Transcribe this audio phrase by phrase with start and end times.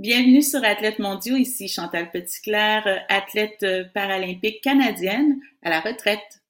[0.00, 1.36] Bienvenue sur Athlète mondiaux.
[1.36, 6.40] Ici Chantal Petitclerc, euh, athlète euh, paralympique canadienne à la retraite.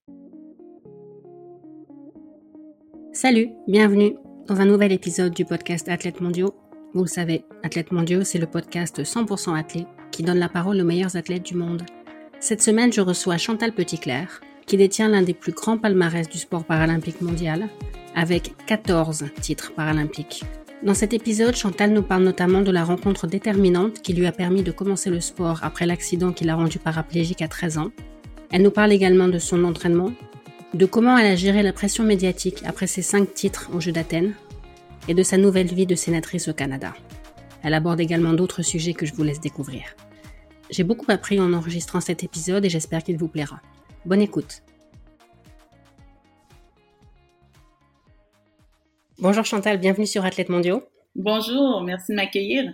[3.13, 4.15] Salut, bienvenue
[4.47, 6.55] dans un nouvel épisode du podcast Athlète mondiaux.
[6.95, 10.85] Vous le savez, Athlète mondiaux, c'est le podcast 100% athlète qui donne la parole aux
[10.85, 11.83] meilleurs athlètes du monde.
[12.39, 16.65] Cette semaine, je reçois Chantal Petitclerc, qui détient l'un des plus grands palmarès du sport
[16.65, 17.69] paralympique mondial,
[18.15, 20.45] avec 14 titres paralympiques.
[20.83, 24.63] Dans cet épisode, Chantal nous parle notamment de la rencontre déterminante qui lui a permis
[24.63, 27.91] de commencer le sport après l'accident qui l'a rendu paraplégique à 13 ans.
[28.51, 30.11] Elle nous parle également de son entraînement,
[30.73, 34.33] de comment elle a géré la pression médiatique après ses 5 titres aux Jeux d'Athènes,
[35.07, 36.95] et de sa nouvelle vie de sénatrice au Canada.
[37.63, 39.83] Elle aborde également d'autres sujets que je vous laisse découvrir.
[40.71, 43.61] J'ai beaucoup appris en enregistrant cet épisode et j'espère qu'il vous plaira.
[44.07, 44.63] Bonne écoute.
[49.23, 50.83] Bonjour Chantal, bienvenue sur Athlète Mondiaux.
[51.15, 52.73] Bonjour, merci de m'accueillir.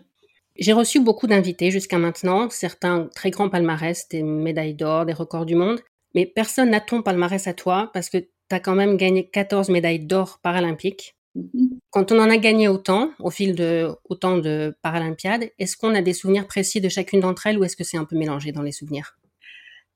[0.56, 5.44] J'ai reçu beaucoup d'invités jusqu'à maintenant, certains très grands palmarès, des médailles d'or, des records
[5.44, 5.80] du monde,
[6.14, 9.70] mais personne n'a ton palmarès à toi parce que tu as quand même gagné 14
[9.70, 11.16] médailles d'or paralympiques.
[11.36, 11.78] Mm-hmm.
[11.90, 16.00] Quand on en a gagné autant, au fil de autant de paralympiades, est-ce qu'on a
[16.00, 18.62] des souvenirs précis de chacune d'entre elles ou est-ce que c'est un peu mélangé dans
[18.62, 19.18] les souvenirs?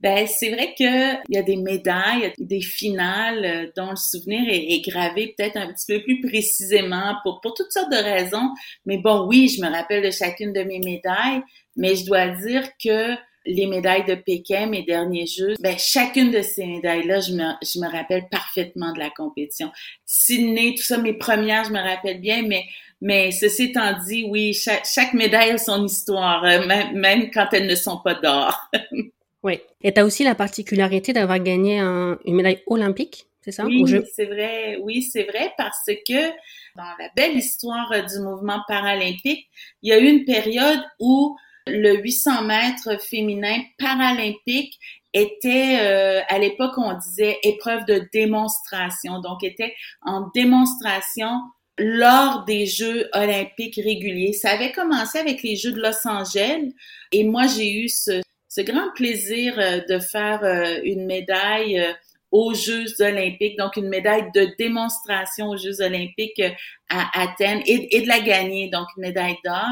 [0.01, 4.81] Ben, c'est vrai qu'il y a des médailles, des finales euh, dont le souvenir est,
[4.81, 8.49] gravé peut-être un petit peu plus précisément pour, pour toutes sortes de raisons.
[8.87, 11.43] Mais bon, oui, je me rappelle de chacune de mes médailles,
[11.77, 13.15] mais je dois dire que
[13.47, 17.79] les médailles de Pékin, mes derniers Jeux, ben, chacune de ces médailles-là, je me, je
[17.79, 19.71] me rappelle parfaitement de la compétition.
[20.07, 22.65] Sydney, tout ça, mes premières, je me rappelle bien, mais
[23.03, 27.49] mais ceci étant dit, oui, chaque, chaque médaille a son histoire, euh, même, même quand
[27.53, 28.71] elles ne sont pas d'or.
[29.43, 29.61] Oui.
[29.83, 33.65] Et tu as aussi la particularité d'avoir gagné une médaille olympique, c'est ça?
[33.65, 34.79] Oui, c'est vrai.
[34.83, 36.29] Oui, c'est vrai parce que
[36.77, 39.49] dans la belle histoire du mouvement paralympique,
[39.83, 44.79] il y a eu une période où le 800 mètres féminin paralympique
[45.13, 49.21] était, euh, à l'époque, on disait épreuve de démonstration.
[49.21, 51.31] Donc, était en démonstration
[51.79, 54.33] lors des Jeux olympiques réguliers.
[54.35, 56.73] Ça avait commencé avec les Jeux de Los Angeles
[57.11, 58.21] et moi, j'ai eu ce,
[58.51, 61.93] ce grand plaisir euh, de faire euh, une médaille euh,
[62.33, 66.43] aux Jeux olympiques, donc une médaille de démonstration aux Jeux olympiques
[66.89, 69.67] à Athènes et, de la gagner, donc une médaille d'or.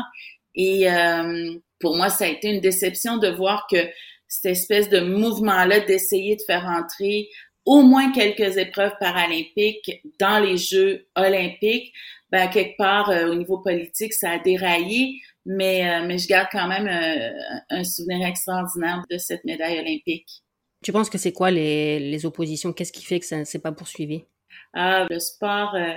[0.57, 0.89] Et
[1.79, 3.77] pour moi, ça a été une déception de voir que
[4.27, 7.29] cette espèce de mouvement-là d'essayer de faire entrer
[7.65, 11.93] au moins quelques épreuves paralympiques dans les Jeux olympiques,
[12.33, 16.69] ben, quelque part au niveau politique, ça a déraillé mais, euh, mais je garde quand
[16.69, 17.31] même euh,
[17.71, 20.43] un souvenir extraordinaire de cette médaille olympique.
[20.83, 22.73] Tu penses que c'est quoi les, les oppositions?
[22.73, 24.25] Qu'est-ce qui fait que ça ne s'est pas poursuivi?
[24.75, 25.95] Ah, le sport, euh,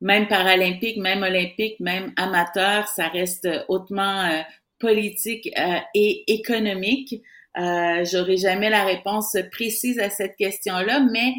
[0.00, 4.42] même paralympique, même olympique, même amateur, ça reste hautement
[4.78, 5.50] politique
[5.94, 7.20] et économique.
[7.58, 11.34] Euh, J'aurai jamais la réponse précise à cette question-là, mais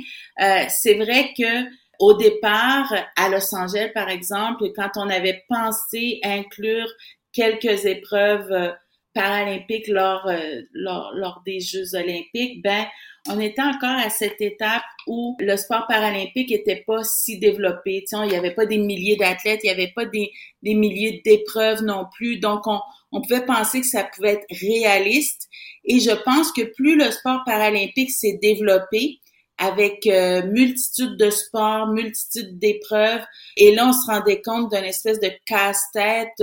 [0.68, 6.88] c'est vrai que au départ, à Los Angeles, par exemple, quand on avait pensé inclure
[7.34, 8.72] quelques épreuves euh,
[9.14, 12.86] paralympiques lors, euh, lors, lors, des Jeux olympiques, ben,
[13.28, 18.04] on était encore à cette étape où le sport paralympique était pas si développé.
[18.08, 20.32] Tu sais, il y avait pas des milliers d'athlètes, il y avait pas des,
[20.64, 22.40] des milliers d'épreuves non plus.
[22.40, 22.80] Donc, on,
[23.12, 25.48] on pouvait penser que ça pouvait être réaliste.
[25.86, 29.20] Et je pense que plus le sport paralympique s'est développé,
[29.60, 33.22] avec euh, multitude de sports, multitude d'épreuves.
[33.58, 36.40] Et là, on se rendait compte d'une espèce de casse-tête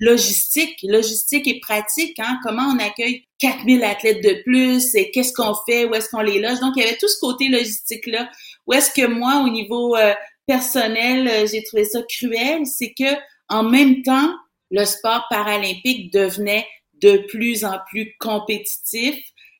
[0.00, 5.54] logistique, logistique et pratique, hein, comment on accueille 4000 athlètes de plus et qu'est-ce qu'on
[5.66, 6.58] fait, où est-ce qu'on les loge?
[6.60, 8.30] Donc, il y avait tout ce côté logistique-là.
[8.66, 10.14] Où est-ce que moi, au niveau euh,
[10.46, 13.14] personnel, euh, j'ai trouvé ça cruel, c'est que
[13.48, 14.32] en même temps,
[14.70, 16.66] le sport paralympique devenait
[17.02, 19.16] de plus en plus compétitif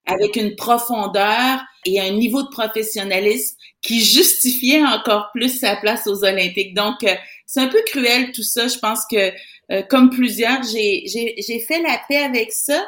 [0.07, 6.25] avec une profondeur et un niveau de professionnalisme qui justifiait encore plus sa place aux
[6.25, 6.75] Olympiques.
[6.75, 7.15] Donc, euh,
[7.47, 8.69] c'est un peu cruel tout ça.
[8.69, 9.33] Je pense que
[9.71, 12.85] euh, comme plusieurs, j'ai fait la paix avec ça.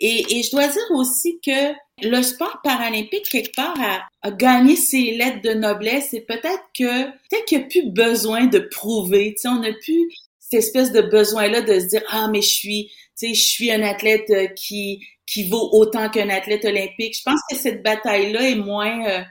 [0.00, 1.72] Et, et, je dois dire aussi que
[2.02, 7.04] le sport paralympique, quelque part, a, a gagné ses lettres de noblesse et peut-être que
[7.04, 9.36] peut-être qu'il n'y a plus besoin de prouver.
[9.44, 10.08] On n'a plus
[10.40, 12.90] cette espèce de besoin-là de se dire Ah, mais je suis,
[13.22, 17.16] je suis un athlète euh, qui, qui vaut autant qu'un athlète olympique.
[17.16, 19.22] Je pense que cette bataille-là est moins euh,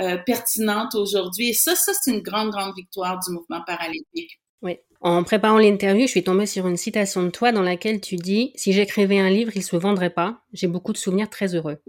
[0.00, 1.48] euh pertinente aujourd'hui.
[1.48, 4.38] Et ça, ça, c'est une grande, grande victoire du mouvement paralympique.
[4.62, 4.76] Oui.
[5.02, 8.52] En préparant l'interview, je suis tombée sur une citation de toi dans laquelle tu dis
[8.54, 10.40] Si j'écrivais un livre, il se vendrait pas.
[10.52, 11.78] J'ai beaucoup de souvenirs très heureux.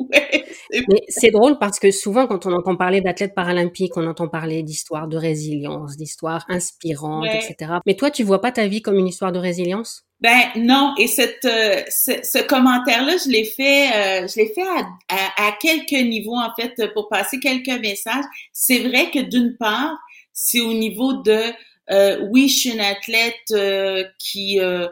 [0.74, 4.64] Mais c'est drôle parce que souvent, quand on entend parler d'athlètes paralympiques, on entend parler
[4.64, 7.74] d'histoires de résilience, d'histoires inspirantes, etc.
[7.86, 10.06] Mais toi, tu vois pas ta vie comme une histoire de résilience?
[10.22, 14.62] Ben non, et cette, euh, ce, commentaire-là, je l'ai fait, euh, je l'ai fait
[15.10, 18.24] à, à, quelques niveaux en fait pour passer quelques messages.
[18.54, 19.98] C'est vrai que d'une part,
[20.32, 21.42] c'est au niveau de
[21.92, 24.88] euh, oui, je suis une athlète euh, qui euh,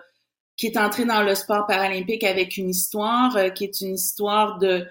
[0.57, 4.85] qui est entrée dans le sport paralympique avec une histoire qui est une histoire de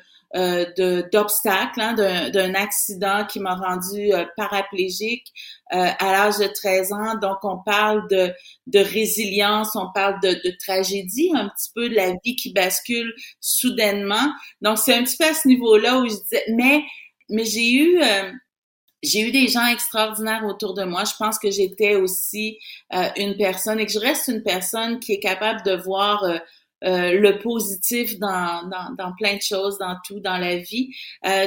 [1.10, 5.26] d'obstacles, hein, d'un accident qui m'a rendu paraplégique
[5.70, 7.14] à l'âge de 13 ans.
[7.16, 8.30] Donc, on parle de,
[8.66, 13.10] de résilience, on parle de, de, tragédie, un petit peu de la vie qui bascule
[13.40, 14.30] soudainement.
[14.60, 16.82] Donc, c'est un petit peu à ce niveau-là où je disais, mais
[17.30, 18.00] mais j'ai eu
[19.02, 21.04] j'ai eu des gens extraordinaires autour de moi.
[21.04, 22.58] Je pense que j'étais aussi
[22.94, 26.38] euh, une personne et que je reste une personne qui est capable de voir euh,
[26.84, 30.94] euh, le positif dans, dans, dans, plein de choses, dans tout, dans la vie.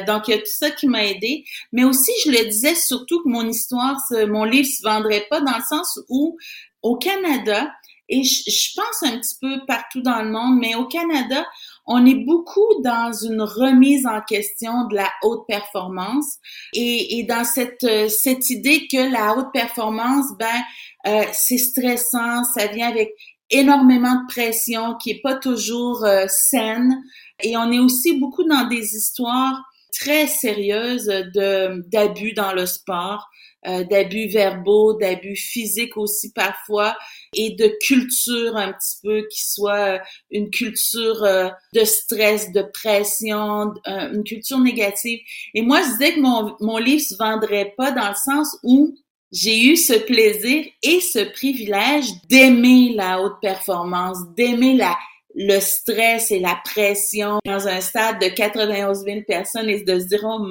[0.06, 1.46] donc, il y a tout ça qui m'a aidé.
[1.72, 3.98] Mais aussi, je le disais surtout que mon histoire,
[4.28, 6.38] mon livre se vendrait pas dans le sens où
[6.82, 7.72] au Canada,
[8.10, 11.46] et je, je pense un petit peu partout dans le monde, mais au Canada,
[11.86, 16.38] on est beaucoup dans une remise en question de la haute performance
[16.74, 20.62] et, et dans cette, euh, cette idée que la haute performance, ben,
[21.08, 23.12] euh, c'est stressant, ça vient avec
[23.50, 27.02] énormément de pression qui est pas toujours euh, saine.
[27.44, 29.62] Et on est aussi beaucoup dans des histoires
[29.92, 33.28] très sérieuses de d'abus dans le sport
[33.68, 36.96] euh, d'abus verbaux, d'abus physiques aussi parfois,
[37.36, 40.00] et de culture un petit peu qui soit
[40.32, 45.20] une culture euh, de stress, de pression, euh, une culture négative.
[45.54, 48.96] Et moi, je disais que mon, mon livre se vendrait pas dans le sens où
[49.32, 54.98] j'ai eu ce plaisir et ce privilège d'aimer la haute performance, d'aimer la
[55.36, 60.06] le stress et la pression dans un stade de 91 000 personnes et de se
[60.06, 60.46] dire, oh,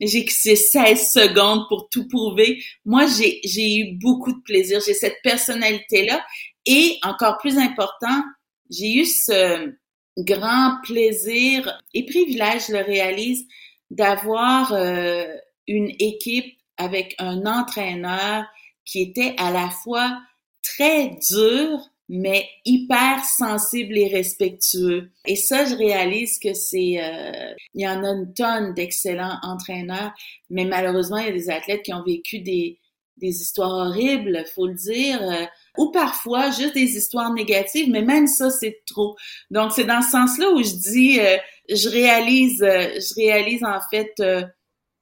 [0.00, 2.62] j'ai que c'est 16 secondes pour tout prouver.
[2.84, 4.80] Moi, j'ai, j'ai eu beaucoup de plaisir.
[4.84, 6.24] J'ai cette personnalité-là.
[6.66, 8.22] Et encore plus important,
[8.70, 9.72] j'ai eu ce
[10.18, 13.46] grand plaisir et privilège, je le réalise,
[13.90, 15.26] d'avoir euh,
[15.66, 18.44] une équipe avec un entraîneur
[18.84, 20.18] qui était à la fois
[20.62, 25.10] très dur, mais hyper sensible et respectueux.
[25.26, 30.12] Et ça, je réalise que c'est, euh, il y en a une tonne d'excellents entraîneurs,
[30.48, 32.78] mais malheureusement, il y a des athlètes qui ont vécu des,
[33.16, 35.46] des histoires horribles, faut le dire, euh,
[35.78, 39.16] ou parfois juste des histoires négatives, mais même ça, c'est trop.
[39.50, 41.36] Donc, c'est dans ce sens-là où je dis, euh,
[41.68, 44.14] je réalise, je réalise en fait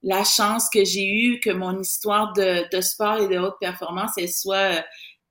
[0.02, 4.12] la chance que j'ai eue que mon histoire de, de sport et de haute performance,
[4.16, 4.82] elle soit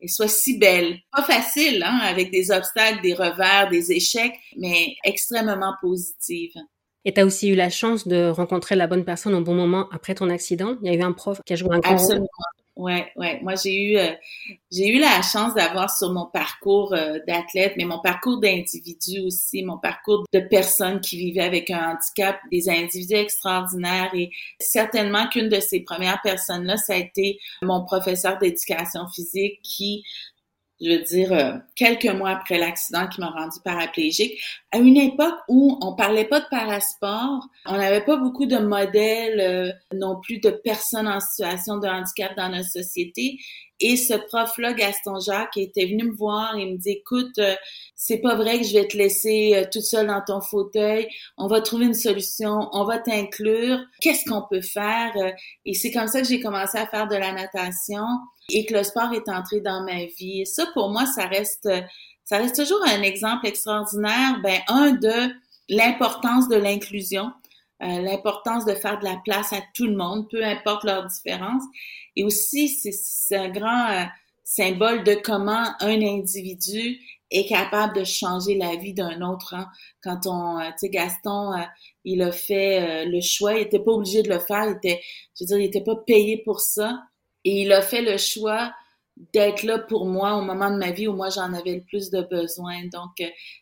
[0.03, 0.99] et soit si belle.
[1.11, 6.51] Pas facile, hein, avec des obstacles, des revers, des échecs, mais extrêmement positive.
[7.05, 9.89] Et tu as aussi eu la chance de rencontrer la bonne personne au bon moment
[9.91, 10.75] après ton accident.
[10.81, 12.27] Il y a eu un prof qui a joué un grand Absolument.
[12.75, 13.39] Ouais, ouais.
[13.43, 14.13] Moi, j'ai eu, euh,
[14.71, 19.63] j'ai eu la chance d'avoir sur mon parcours euh, d'athlète, mais mon parcours d'individu aussi,
[19.63, 24.09] mon parcours de personnes qui vivaient avec un handicap, des individus extraordinaires.
[24.15, 30.03] Et certainement qu'une de ces premières personnes-là, ça a été mon professeur d'éducation physique qui
[30.81, 34.39] je veux dire, euh, quelques mois après l'accident qui m'a rendu paraplégique,
[34.71, 39.39] à une époque où on parlait pas de parasport, on n'avait pas beaucoup de modèles
[39.39, 43.37] euh, non plus de personnes en situation de handicap dans notre société.
[43.85, 47.53] Et ce prof-là, Gaston Jacques, était venu me voir et me dit, écoute, euh,
[47.97, 51.09] c'est pas vrai que je vais te laisser euh, toute seule dans ton fauteuil.
[51.37, 52.69] On va trouver une solution.
[52.71, 53.79] On va t'inclure.
[53.99, 55.11] Qu'est-ce qu'on peut faire?
[55.17, 55.31] Euh,
[55.65, 58.05] et c'est comme ça que j'ai commencé à faire de la natation
[58.49, 60.43] et que le sport est entré dans ma vie.
[60.43, 61.69] Et ça, pour moi, ça reste,
[62.23, 64.39] ça reste toujours un exemple extraordinaire.
[64.41, 65.33] Ben, un de
[65.67, 67.31] l'importance de l'inclusion.
[67.83, 71.63] L'importance de faire de la place à tout le monde, peu importe leurs différences.
[72.15, 74.05] Et aussi, c'est un grand euh,
[74.43, 76.99] symbole de comment un individu
[77.31, 79.55] est capable de changer la vie d'un autre.
[79.55, 79.67] Hein.
[80.03, 81.63] Quand on, euh, tu sais, Gaston, euh,
[82.05, 85.01] il a fait le choix, il était pas obligé de le faire, il était,
[85.35, 87.01] je veux dire, il était pas payé pour ça,
[87.43, 88.71] et il a fait le choix
[89.33, 92.09] d'être là pour moi au moment de ma vie où moi j'en avais le plus
[92.09, 92.85] de besoin.
[92.91, 93.11] Donc,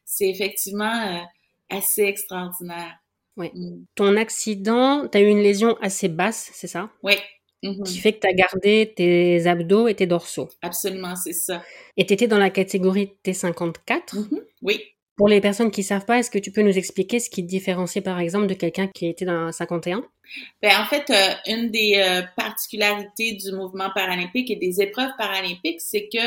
[0.06, 1.22] c'est effectivement
[1.70, 3.01] assez extraordinaire.
[3.38, 3.52] Oui.
[3.54, 3.86] Mm.
[3.96, 6.90] Ton accident, tu as eu une lésion assez basse, c'est ça?
[7.04, 7.16] Oui,
[7.64, 10.50] Mmh qui fait que tu as gardé tes abdos et tes dorsaux.
[10.64, 11.62] Absolument, c'est ça.
[11.96, 14.16] Et tu étais dans la catégorie T54.
[14.16, 14.82] Mmh oui.
[15.22, 17.48] Pour les personnes qui savent pas, est-ce que tu peux nous expliquer ce qui te
[17.48, 20.04] différencie par exemple de quelqu'un qui était dans 51
[20.64, 25.80] ben, en fait, euh, une des euh, particularités du mouvement paralympique et des épreuves paralympiques,
[25.80, 26.24] c'est que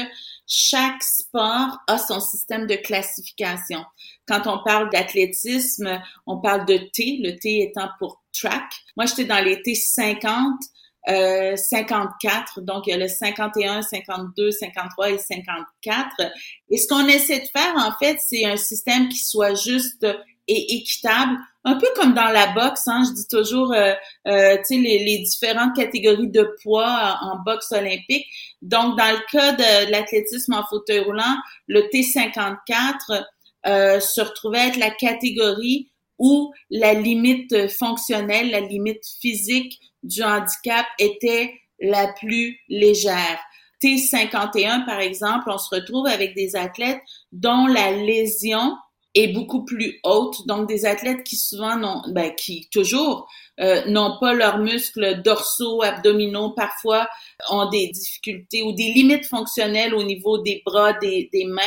[0.46, 3.82] chaque sport a son système de classification.
[4.28, 8.70] Quand on parle d'athlétisme, on parle de T, le T étant pour track.
[8.96, 10.60] Moi, j'étais dans les T 50,
[11.08, 16.08] euh, 54, donc il y a le 51, 52, 53 et 54.
[16.70, 20.06] Et ce qu'on essaie de faire, en fait, c'est un système qui soit juste
[20.46, 22.86] et équitable, un peu comme dans la boxe.
[22.86, 23.94] Hein, je dis toujours, euh,
[24.26, 28.26] euh, tu sais, les, les, différentes catégories de poids en, boxe olympique.
[28.62, 33.24] Donc, dans le cas de, l'athlétisme en fauteuil roulant, le T54
[33.66, 40.86] euh, se retrouvait être la catégorie où la limite fonctionnelle, la limite physique du handicap
[40.98, 43.38] était la plus légère.
[43.82, 47.00] T51, par exemple, on se retrouve avec des athlètes
[47.32, 48.76] dont la lésion
[49.14, 50.46] est beaucoup plus haute.
[50.46, 53.28] Donc, des athlètes qui souvent n'ont, ben, qui toujours
[53.60, 57.08] euh, n'ont pas leurs muscles dorsaux, abdominaux, parfois
[57.50, 61.62] ont des difficultés ou des limites fonctionnelles au niveau des bras, des, des mains.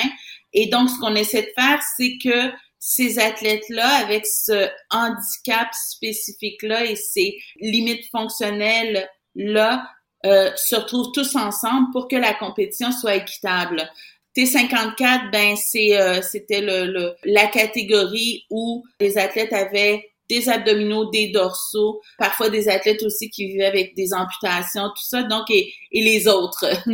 [0.54, 6.86] Et donc, ce qu'on essaie de faire, c'est que ces athlètes-là, avec ce handicap spécifique-là
[6.86, 9.88] et ces limites fonctionnelles-là,
[10.26, 13.90] euh, se retrouvent tous ensemble pour que la compétition soit équitable.
[14.36, 21.30] T54, ben c'est euh, c'était le, la catégorie où les athlètes avaient des abdominaux, des
[21.30, 25.24] dorsaux, parfois des athlètes aussi qui vivaient avec des amputations, tout ça.
[25.24, 26.66] Donc, et, et les autres.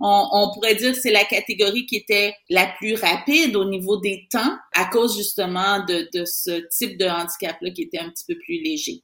[0.00, 3.98] on, on, pourrait dire que c'est la catégorie qui était la plus rapide au niveau
[3.98, 8.24] des temps à cause justement de, de ce type de handicap-là qui était un petit
[8.26, 9.02] peu plus léger.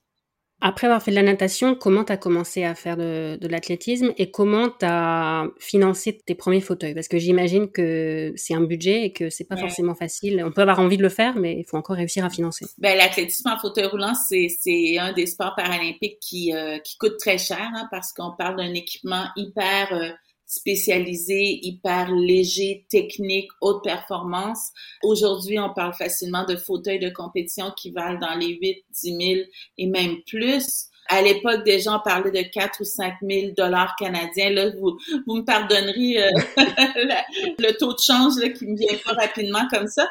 [0.63, 4.13] Après avoir fait de la natation, comment tu as commencé à faire de, de l'athlétisme
[4.19, 6.95] et comment tu as financé tes premiers fauteuils?
[6.95, 10.43] Parce que j'imagine que c'est un budget et que c'est pas forcément facile.
[10.45, 12.67] On peut avoir envie de le faire, mais il faut encore réussir à financer.
[12.79, 17.39] Ben, l'athlétisme en fauteuil roulant, c'est un des sports paralympiques qui, euh, qui coûte très
[17.39, 19.93] cher hein, parce qu'on parle d'un équipement hyper...
[19.93, 20.11] Euh,
[20.51, 24.71] spécialisé, hyper léger, technique, haute performance.
[25.05, 29.41] Aujourd'hui, on parle facilement de fauteuils de compétition qui valent dans les 8, 10 000
[29.79, 30.87] et même plus.
[31.09, 34.51] À l'époque, des gens parlaient de 4 ou 5 000 dollars canadiens.
[34.51, 36.31] Là, vous, vous me pardonnerez euh,
[37.59, 40.09] le taux de change là, qui me vient pas rapidement comme ça.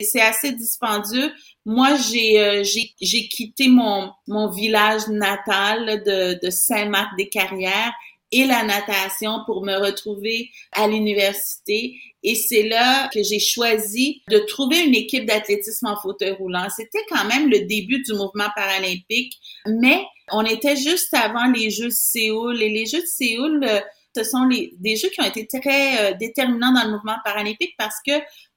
[0.00, 1.32] C'est assez dispendieux.
[1.64, 7.92] Moi, j'ai euh, j'ai quitté mon mon village natal de, de Saint-Marc-des-Carrières
[8.36, 11.98] et la natation pour me retrouver à l'université.
[12.22, 16.66] Et c'est là que j'ai choisi de trouver une équipe d'athlétisme en fauteuil roulant.
[16.74, 19.34] C'était quand même le début du mouvement paralympique,
[19.66, 22.60] mais on était juste avant les Jeux de Séoul.
[22.60, 23.80] Et les Jeux de Séoul, euh,
[24.14, 27.96] ce sont des Jeux qui ont été très euh, déterminants dans le mouvement paralympique parce
[28.06, 28.12] que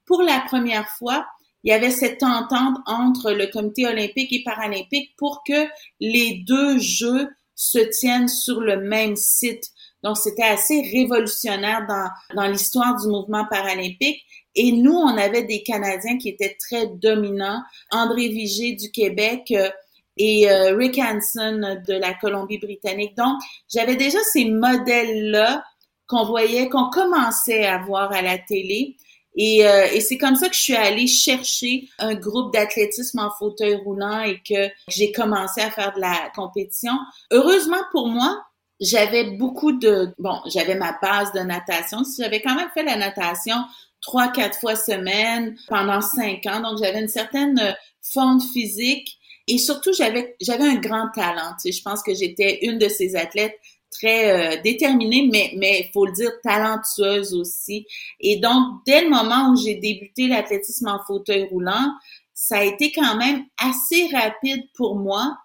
[0.05, 1.25] pour la première fois,
[1.63, 5.67] il y avait cette entente entre le comité olympique et paralympique pour que
[5.99, 7.29] les deux Jeux
[7.59, 9.65] se tiennent sur le même site.
[10.01, 14.21] Donc, c'était assez révolutionnaire dans, dans l'histoire du mouvement paralympique.
[14.55, 17.61] Et nous, on avait des Canadiens qui étaient très dominants.
[17.91, 19.69] André Vigé du Québec euh,
[20.15, 23.17] et euh, Rick Hansen de la Colombie-Britannique.
[23.17, 23.37] Donc,
[23.67, 25.61] j'avais déjà ces modèles-là
[26.07, 28.95] qu'on voyait, qu'on commençait à voir à la télé.
[29.41, 33.31] Et, euh, et c'est comme ça que je suis allée chercher un groupe d'athlétisme en
[33.31, 36.91] fauteuil roulant et que j'ai commencé à faire de la compétition.
[37.31, 38.43] Heureusement pour moi,
[38.81, 40.13] j'avais beaucoup de...
[40.17, 41.99] Bon, j'avais ma base de natation.
[42.17, 43.55] J'avais quand même fait la natation
[44.01, 46.59] trois, quatre fois semaine pendant cinq ans.
[46.59, 49.17] Donc, j'avais une certaine forme physique
[49.47, 51.55] et surtout, j'avais un grand talent.
[51.63, 53.57] Je pense que j'étais une de ces athlètes
[53.91, 57.85] très euh, déterminée, mais mais faut le dire talentueuse aussi.
[58.19, 61.93] Et donc dès le moment où j'ai débuté l'athlétisme en fauteuil roulant,
[62.33, 65.37] ça a été quand même assez rapide pour moi,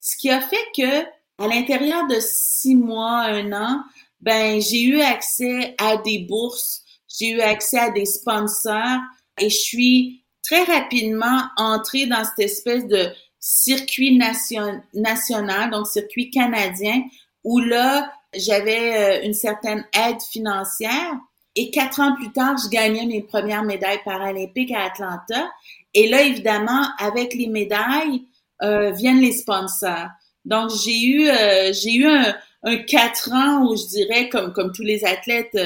[0.00, 1.02] ce qui a fait que
[1.38, 3.82] à l'intérieur de six mois, un an,
[4.20, 9.00] ben j'ai eu accès à des bourses, j'ai eu accès à des sponsors
[9.40, 13.08] et je suis très rapidement entrée dans cette espèce de
[13.40, 17.02] circuit nation, national, donc circuit canadien,
[17.44, 21.14] où là, j'avais euh, une certaine aide financière.
[21.54, 25.50] Et quatre ans plus tard, je gagnais mes premières médailles paralympiques à Atlanta.
[25.92, 28.22] Et là, évidemment, avec les médailles,
[28.62, 30.08] euh, viennent les sponsors.
[30.44, 34.72] Donc, j'ai eu, euh, j'ai eu un, un, quatre ans où je dirais, comme, comme
[34.72, 35.56] tous les athlètes,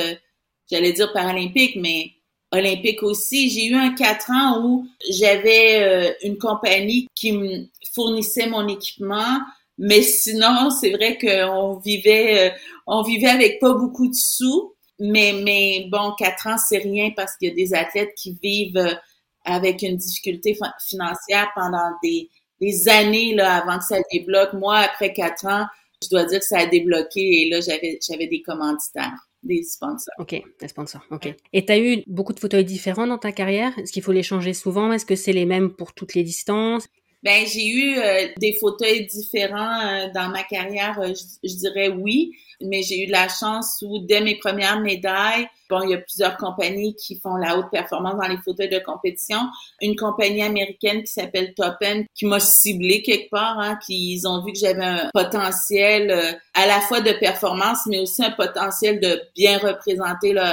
[0.70, 2.10] j'allais dire paralympiques, mais
[2.50, 8.66] olympiques aussi, j'ai eu un quatre ans où j'avais une compagnie qui me fournissait mon
[8.66, 9.38] équipement,
[9.78, 12.54] mais sinon, c'est vrai qu'on vivait, euh,
[12.86, 14.74] on vivait avec pas beaucoup de sous.
[14.98, 18.98] Mais, mais bon, quatre ans, c'est rien parce qu'il y a des athlètes qui vivent
[19.44, 20.56] avec une difficulté
[20.88, 22.30] financière pendant des,
[22.60, 24.54] des années là, avant que ça débloque.
[24.54, 25.66] Moi, après quatre ans,
[26.02, 30.14] je dois dire que ça a débloqué et là, j'avais, j'avais des commanditaires, des sponsors.
[30.18, 31.34] OK, des sponsors, OK.
[31.52, 33.78] Et tu as eu beaucoup de fauteuils différents dans ta carrière?
[33.78, 34.92] Est-ce qu'il faut les changer souvent?
[34.92, 36.88] Est-ce que c'est les mêmes pour toutes les distances?
[37.26, 41.88] Ben, j'ai eu euh, des fauteuils différents euh, dans ma carrière, euh, je, je, dirais
[41.88, 42.30] oui,
[42.60, 45.98] mais j'ai eu de la chance où dès mes premières médailles, bon, il y a
[45.98, 49.40] plusieurs compagnies qui font la haute performance dans les fauteuils de compétition.
[49.80, 54.44] Une compagnie américaine qui s'appelle Topen qui m'a ciblé quelque part, hein, qui ils ont
[54.44, 59.20] vu que j'avais un potentiel à la fois de performance, mais aussi un potentiel de
[59.34, 60.46] bien représenter le,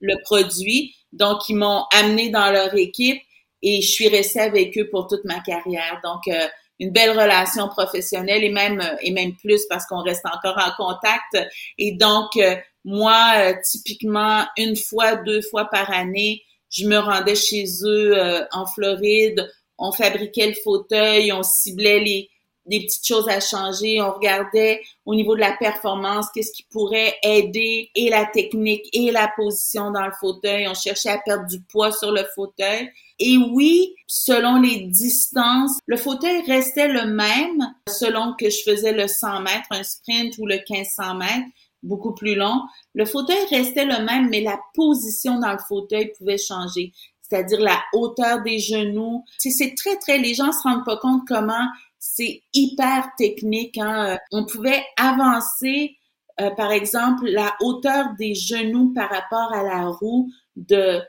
[0.00, 0.94] le produit.
[1.12, 3.20] Donc, ils m'ont amené dans leur équipe
[3.62, 6.00] et je suis restée avec eux pour toute ma carrière.
[6.02, 6.46] Donc, euh,
[6.78, 10.72] une belle relation professionnelle et même euh, et même plus parce qu'on reste encore en
[10.82, 11.50] contact.
[11.78, 17.66] Et donc, euh, moi, typiquement, une fois, deux fois par année, je me rendais chez
[17.84, 18.14] eux
[18.52, 19.46] en Floride.
[19.76, 22.30] On fabriquait le fauteuil, on ciblait les,
[22.70, 24.00] des petites choses à changer.
[24.00, 29.10] On regardait au niveau de la performance, qu'est-ce qui pourrait aider et la technique et
[29.10, 30.68] la position dans le fauteuil.
[30.68, 32.90] On cherchait à perdre du poids sur le fauteuil.
[33.18, 39.08] Et oui, selon les distances, le fauteuil restait le même selon que je faisais le
[39.08, 41.48] 100 mètres, un sprint ou le 1500 mètres,
[41.82, 42.62] beaucoup plus long.
[42.94, 46.92] Le fauteuil restait le même, mais la position dans le fauteuil pouvait changer
[47.30, 49.24] c'est-à-dire la hauteur des genoux.
[49.38, 51.64] C'est très, très, les gens se rendent pas compte comment
[52.00, 53.78] c'est hyper technique.
[53.78, 54.18] Hein.
[54.32, 55.96] On pouvait avancer,
[56.40, 61.00] euh, par exemple, la hauteur des genoux par rapport à la roue de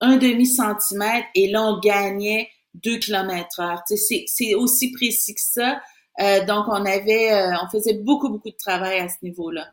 [0.00, 3.82] un demi centimètre et là, on gagnait 2 km heure.
[3.86, 5.80] C'est aussi précis que ça.
[6.20, 9.68] Euh, donc, on avait, euh, on faisait beaucoup, beaucoup de travail à ce niveau-là.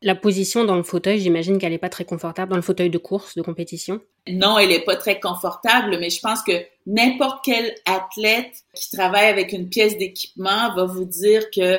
[0.00, 2.98] La position dans le fauteuil, j'imagine qu'elle n'est pas très confortable dans le fauteuil de
[2.98, 4.00] course, de compétition?
[4.28, 6.52] Non, elle n'est pas très confortable, mais je pense que
[6.86, 11.78] n'importe quel athlète qui travaille avec une pièce d'équipement va vous dire que,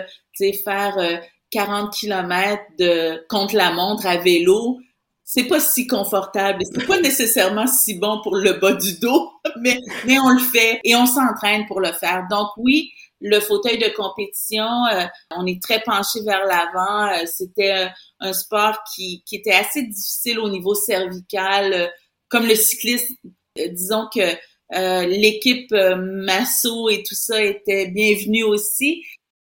[0.63, 1.21] faire
[1.51, 4.79] 40 euh, km de contre la montre à vélo,
[5.23, 6.63] c'est pas si confortable.
[6.73, 9.29] C'est pas nécessairement si bon pour le bas du dos,
[9.61, 9.79] mais
[10.19, 12.25] on le fait et on s'entraîne pour le faire.
[12.29, 17.11] Donc oui, le fauteuil de compétition, euh, on est très penché vers l'avant.
[17.11, 21.91] Euh, c'était un sport qui, qui était assez difficile au niveau cervical.
[22.29, 23.11] comme le cycliste,
[23.59, 24.37] euh, disons que
[25.07, 29.03] l'équipe Masso et tout ça était bienvenue aussi.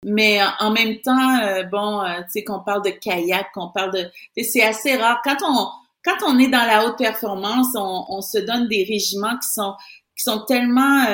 [0.03, 1.39] Mais en même temps,
[1.71, 5.21] bon, tu sais qu'on parle de kayak, qu'on parle de, c'est assez rare.
[5.23, 5.69] Quand on
[6.03, 9.73] quand on est dans la haute performance, on, on se donne des régiments qui sont
[10.17, 11.05] qui sont tellement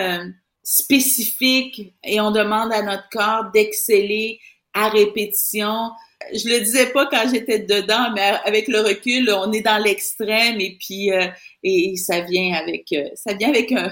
[0.64, 4.40] spécifique et on demande à notre corps d'exceller
[4.74, 5.92] à répétition.
[6.34, 10.60] Je le disais pas quand j'étais dedans, mais avec le recul, on est dans l'extrême
[10.60, 11.28] et puis euh,
[11.64, 13.92] et ça vient avec euh, ça vient avec un,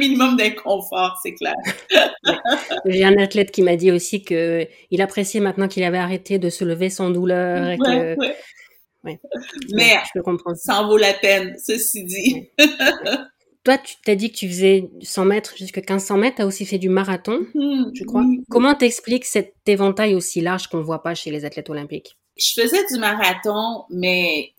[0.00, 1.54] minimum d'inconfort, c'est clair.
[2.86, 6.50] J'ai un athlète qui m'a dit aussi que il appréciait maintenant qu'il avait arrêté de
[6.50, 8.16] se lever sans douleur et que
[9.04, 10.20] Mais je
[10.56, 12.50] ça en vaut la peine, ceci dit.
[13.66, 16.64] Toi, tu t'as dit que tu faisais 100 mètres jusqu'à 1500 mètres, tu as aussi
[16.64, 17.90] fait du marathon, mhm.
[17.94, 18.22] je crois.
[18.48, 22.16] Comment t'expliques cet éventail aussi large qu'on voit pas chez les athlètes olympiques?
[22.36, 24.52] Je faisais du marathon, mais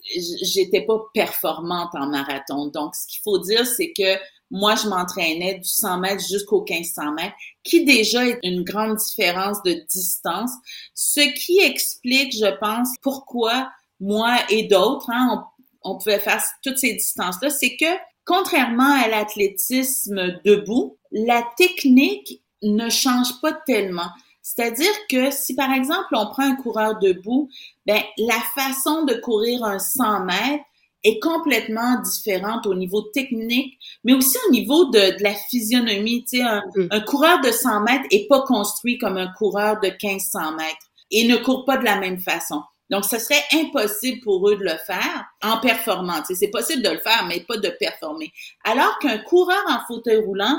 [0.44, 2.68] j'étais pas performante en marathon.
[2.68, 4.20] Donc, ce qu'il faut dire, c'est que
[4.52, 9.64] moi, je m'entraînais du 100 mètres jusqu'au 1500 mètres, qui déjà est une grande différence
[9.64, 10.52] de distance,
[10.94, 13.70] ce qui explique, je pense, pourquoi
[14.02, 15.46] moi et d'autres, hein,
[15.82, 17.86] on, on pouvait faire toutes ces distances-là, c'est que
[18.28, 24.10] contrairement à l'athlétisme debout, la technique ne change pas tellement.
[24.44, 27.50] C'est-à-dire que si par exemple on prend un coureur debout,
[27.86, 30.64] ben la façon de courir un 100 mètres
[31.04, 36.26] est complètement différente au niveau technique, mais aussi au niveau de, la physionomie.
[36.26, 36.88] Tu sais, un, mm.
[36.92, 41.28] un, coureur de 100 mètres est pas construit comme un coureur de 1500 mètres et
[41.28, 42.62] ne court pas de la même façon.
[42.90, 46.22] Donc, ce serait impossible pour eux de le faire en performant.
[46.28, 48.32] C'est possible de le faire, mais pas de performer.
[48.64, 50.58] Alors qu'un coureur en fauteuil roulant,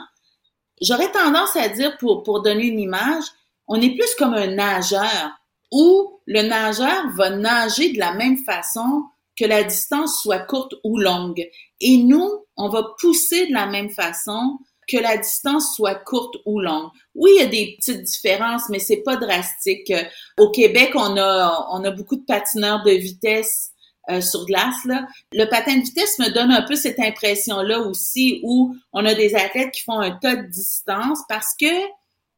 [0.83, 3.25] j'aurais tendance à dire, pour, pour donner une image,
[3.67, 5.31] on est plus comme un nageur
[5.73, 9.05] où le nageur va nager de la même façon
[9.38, 11.47] que la distance soit courte ou longue.
[11.81, 16.61] Et nous, on va pousser de la même façon que la distance soit courte ou
[16.61, 16.88] longue.
[17.14, 19.92] Oui, il y a des petites différences, mais c'est pas drastique.
[20.38, 23.72] Au Québec, on a, on a beaucoup de patineurs de vitesse
[24.11, 24.85] euh, sur glace.
[24.87, 25.07] Là.
[25.33, 29.35] Le patin de vitesse me donne un peu cette impression-là aussi, où on a des
[29.35, 31.66] athlètes qui font un tas de distance parce que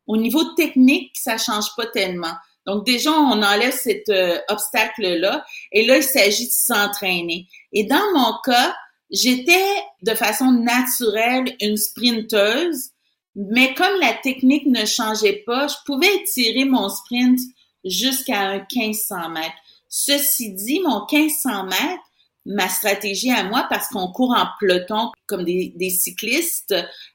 [0.08, 2.34] au niveau technique, ça change pas tellement.
[2.66, 7.46] Donc déjà, on enlève cet euh, obstacle-là, et là, il s'agit de s'entraîner.
[7.72, 8.74] Et dans mon cas,
[9.10, 12.90] j'étais de façon naturelle une sprinteuse,
[13.36, 17.38] mais comme la technique ne changeait pas, je pouvais étirer mon sprint
[17.84, 19.54] jusqu'à un 1500 mètres.
[19.88, 22.02] Ceci dit, mon 1500 mètres,
[22.46, 26.74] ma stratégie à moi, parce qu'on court en peloton comme des, cyclistes,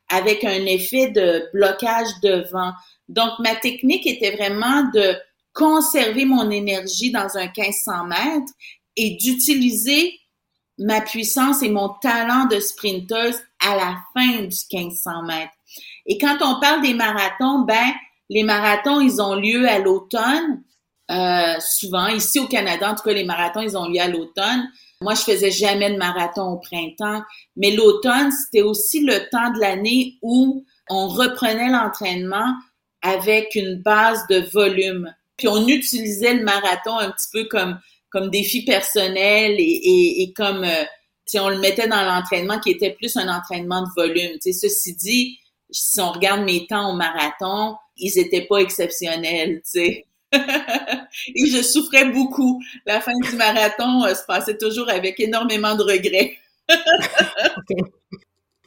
[0.10, 2.72] avec un effet de blocage devant.
[3.10, 5.16] Donc, ma technique était vraiment de
[5.54, 8.54] conserver mon énergie dans un 1500 mètres
[8.96, 10.20] et d'utiliser
[10.78, 15.54] ma puissance et mon talent de sprinteuse à la fin du 1500 mètres.
[16.06, 17.94] Et quand on parle des marathons, ben,
[18.30, 20.64] les marathons, ils ont lieu à l'automne,
[21.12, 22.08] euh, souvent.
[22.08, 24.70] Ici au Canada, en tout cas, les marathons, ils ont lieu à l'automne.
[25.02, 27.22] Moi, je faisais jamais de marathon au printemps,
[27.56, 32.54] mais l'automne, c'était aussi le temps de l'année où on reprenait l'entraînement
[33.02, 35.14] avec une base de volume.
[35.38, 37.80] Puis on utilisait le marathon un petit peu comme
[38.16, 40.86] comme défi personnel et, et, comme euh,
[41.26, 44.38] si on le mettait dans l'entraînement qui était plus un entraînement de volume.
[44.40, 45.38] sais, ceci dit,
[45.70, 50.06] si on regarde mes temps au marathon, ils étaient pas exceptionnels, tu sais.
[50.32, 52.64] et je souffrais beaucoup.
[52.86, 56.38] La fin du marathon euh, se passait toujours avec énormément de regrets.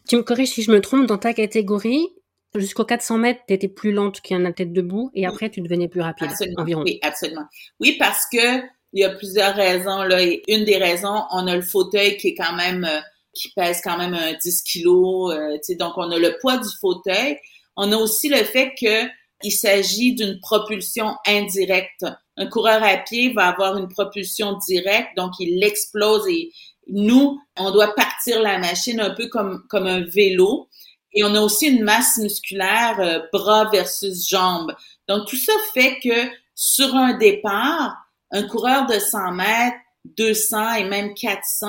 [0.09, 2.09] Tu me corriges si je me trompe, dans ta catégorie,
[2.55, 6.01] jusqu'aux 400 mètres, tu étais plus lente qu'un tête debout et après, tu devenais plus
[6.01, 6.63] rapide absolument.
[6.63, 6.83] environ.
[6.83, 7.45] Oui, absolument.
[7.79, 10.03] Oui, parce que il y a plusieurs raisons.
[10.03, 10.23] Là.
[10.23, 13.01] Et une des raisons, on a le fauteuil qui est quand même euh,
[13.35, 15.35] qui pèse quand même un 10 kilos.
[15.35, 17.39] Euh, donc, on a le poids du fauteuil.
[17.77, 19.09] On a aussi le fait que
[19.45, 22.05] il s'agit d'une propulsion indirecte.
[22.37, 26.51] Un coureur à pied va avoir une propulsion directe, donc il explose et
[26.89, 30.69] nous, on doit partir la machine un peu comme, comme un vélo.
[31.13, 34.75] Et on a aussi une masse musculaire euh, bras versus jambes.
[35.09, 37.97] Donc tout ça fait que sur un départ,
[38.31, 39.77] un coureur de 100 mètres,
[40.17, 41.69] 200 et même 400,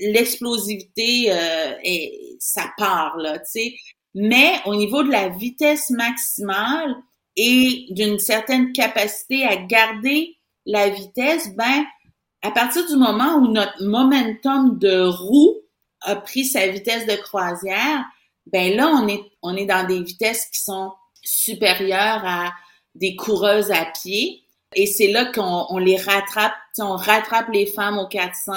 [0.00, 1.74] l'explosivité, euh,
[2.38, 3.74] ça part, là, sais.
[4.14, 6.96] Mais au niveau de la vitesse maximale
[7.36, 11.84] et d'une certaine capacité à garder la vitesse, ben,
[12.42, 15.56] à partir du moment où notre momentum de roue
[16.02, 18.04] a pris sa vitesse de croisière,
[18.46, 22.52] ben là, on est, on est dans des vitesses qui sont supérieures à
[22.94, 24.42] des coureuses à pied.
[24.74, 28.52] Et c'est là qu'on on les rattrape, on rattrape les femmes aux 400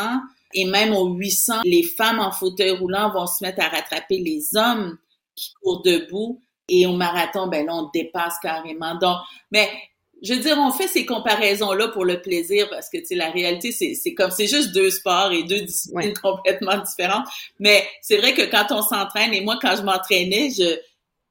[0.53, 1.61] et même aux 800.
[1.65, 4.97] Les femmes en fauteuil roulant vont se mettre à rattraper les hommes
[5.35, 6.41] qui courent debout.
[6.69, 8.95] Et au marathon, ben là, on dépasse carrément.
[8.95, 9.17] Donc,
[9.51, 9.69] mais
[10.21, 13.29] je veux dire, on fait ces comparaisons-là pour le plaisir parce que, tu sais, la
[13.29, 17.27] réalité, c'est comme, c'est juste deux sports et deux disciplines complètement différentes.
[17.59, 20.79] Mais c'est vrai que quand on s'entraîne, et moi, quand je m'entraînais, je,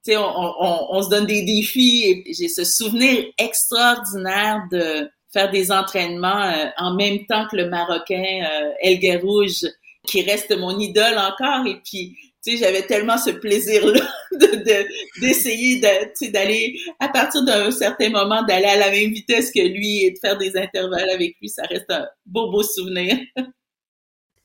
[0.08, 5.72] on, on, on, se donne des défis et j'ai ce souvenir extraordinaire de faire des
[5.72, 9.64] entraînements euh, en même temps que le Marocain euh, El Garouge,
[10.06, 11.66] qui reste mon idole encore.
[11.66, 14.00] Et puis, tu sais, j'avais tellement ce plaisir-là
[15.20, 20.04] d'essayer de, d'aller, à partir d'un certain moment, d'aller à la même vitesse que lui
[20.04, 21.48] et de faire des intervalles avec lui.
[21.48, 23.16] Ça reste un beau, beau souvenir.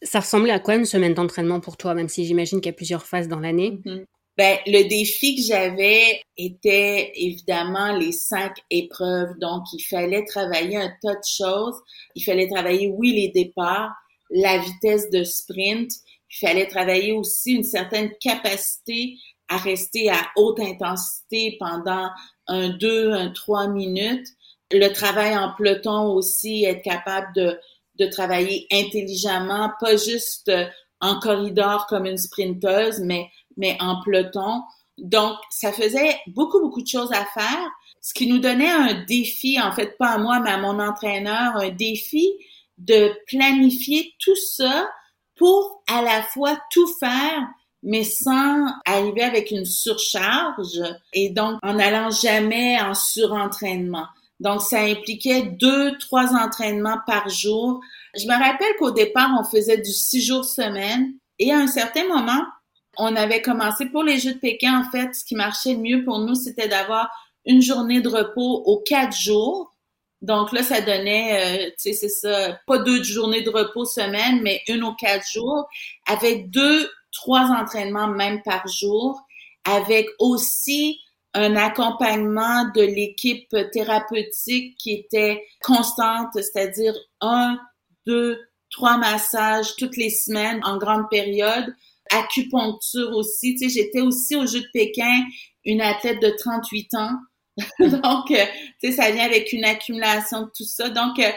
[0.04, 2.78] Ça ressemblait à quoi une semaine d'entraînement pour toi, même si j'imagine qu'il y a
[2.78, 3.80] plusieurs phases dans l'année?
[3.84, 4.06] Mm-hmm.
[4.38, 9.34] Ben, le défi que j'avais était évidemment les cinq épreuves.
[9.40, 11.76] Donc, il fallait travailler un tas de choses.
[12.14, 13.92] Il fallait travailler, oui, les départs,
[14.30, 15.90] la vitesse de sprint.
[16.30, 19.16] Il fallait travailler aussi une certaine capacité
[19.50, 22.10] à rester à haute intensité pendant
[22.48, 24.28] un deux, un trois minutes.
[24.72, 27.60] Le travail en peloton aussi, être capable de,
[27.96, 30.52] de travailler intelligemment, pas juste
[31.00, 34.62] en corridor comme une sprinteuse, mais mais en peloton.
[34.98, 37.70] Donc, ça faisait beaucoup, beaucoup de choses à faire,
[38.02, 41.58] ce qui nous donnait un défi, en fait, pas à moi, mais à mon entraîneur,
[41.58, 42.32] un défi
[42.78, 44.88] de planifier tout ça
[45.36, 47.48] pour à la fois tout faire,
[47.84, 50.82] mais sans arriver avec une surcharge
[51.14, 54.08] et donc en allant jamais en surentraînement.
[54.40, 57.82] Donc, ça impliquait deux, trois entraînements par jour.
[58.16, 62.08] Je me rappelle qu'au départ, on faisait du six jours semaine et à un certain
[62.08, 62.44] moment,
[62.98, 66.04] on avait commencé pour les Jeux de Pékin, en fait, ce qui marchait le mieux
[66.04, 67.10] pour nous, c'était d'avoir
[67.46, 69.74] une journée de repos aux quatre jours.
[70.22, 74.42] Donc là, ça donnait, euh, tu sais, c'est ça, pas deux journées de repos semaine,
[74.42, 75.68] mais une aux quatre jours,
[76.08, 79.22] avec deux, trois entraînements même par jour,
[79.64, 81.00] avec aussi
[81.34, 87.60] un accompagnement de l'équipe thérapeutique qui était constante, c'est-à-dire un,
[88.08, 88.40] deux,
[88.72, 91.74] trois massages toutes les semaines en grande période
[92.12, 93.56] acupuncture aussi.
[93.56, 95.24] Tu sais, j'étais aussi au Jeu de Pékin
[95.66, 97.12] une athlète de 38 ans.
[97.80, 98.46] Donc, euh,
[98.82, 100.90] tu sais, ça vient avec une accumulation de tout ça.
[100.90, 101.32] Donc, euh,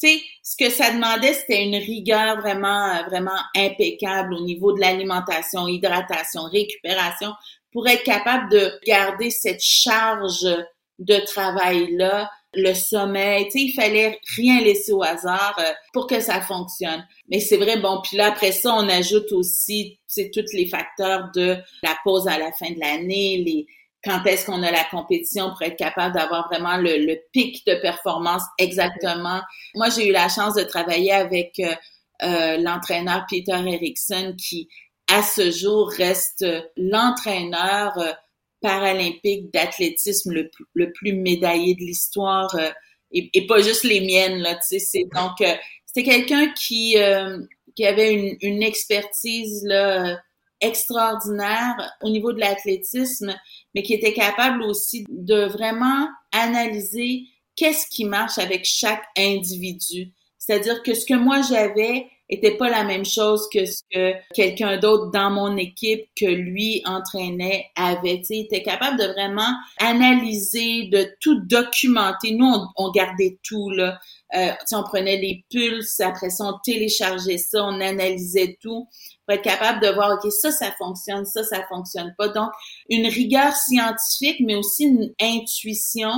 [0.00, 4.80] tu sais, ce que ça demandait, c'était une rigueur vraiment, vraiment impeccable au niveau de
[4.80, 7.32] l'alimentation, hydratation, récupération,
[7.72, 10.46] pour être capable de garder cette charge
[10.98, 16.20] de travail-là, le sommeil, tu sais, il fallait rien laisser au hasard euh, pour que
[16.20, 17.06] ça fonctionne.
[17.28, 21.30] Mais c'est vrai, bon, puis là, après ça, on ajoute aussi, c'est tous les facteurs
[21.34, 23.66] de la pause à la fin de l'année, les
[24.04, 28.42] quand est-ce qu'on a la compétition pour être capable d'avoir vraiment le, pic de performance
[28.56, 29.40] exactement.
[29.74, 31.74] Moi, j'ai eu la chance de travailler avec euh,
[32.22, 34.68] euh, l'entraîneur Peter Erickson qui,
[35.12, 37.98] à ce jour, reste l'entraîneur
[38.66, 42.70] paralympique d'athlétisme le, le, plus médaillé de l'histoire euh,
[43.12, 46.98] et, et, pas juste les miennes là tu sais c'est donc euh, c'était quelqu'un qui
[46.98, 47.38] euh,
[47.76, 50.18] qui avait une, une, expertise là
[50.60, 53.32] extraordinaire au niveau de l'athlétisme
[53.72, 57.22] mais qui était capable aussi de vraiment analyser
[57.54, 60.12] qu'est-ce qui marche avec chaque individu.
[60.38, 64.78] C'est-à-dire que ce que moi j'avais était pas la même chose que ce que quelqu'un
[64.78, 68.22] d'autre dans mon équipe que lui entraînait avait.
[68.28, 72.32] il était capable de vraiment analyser, de tout documenter.
[72.32, 73.98] Nous, on, gardait tout là.
[74.34, 78.88] Euh, on prenait les pulses, après ça, on téléchargeait ça, on analysait tout
[79.24, 82.28] pour être capable de voir, OK, ça, ça fonctionne, ça, ça fonctionne pas.
[82.28, 82.50] Donc,
[82.88, 86.10] une rigueur scientifique, mais aussi une intuition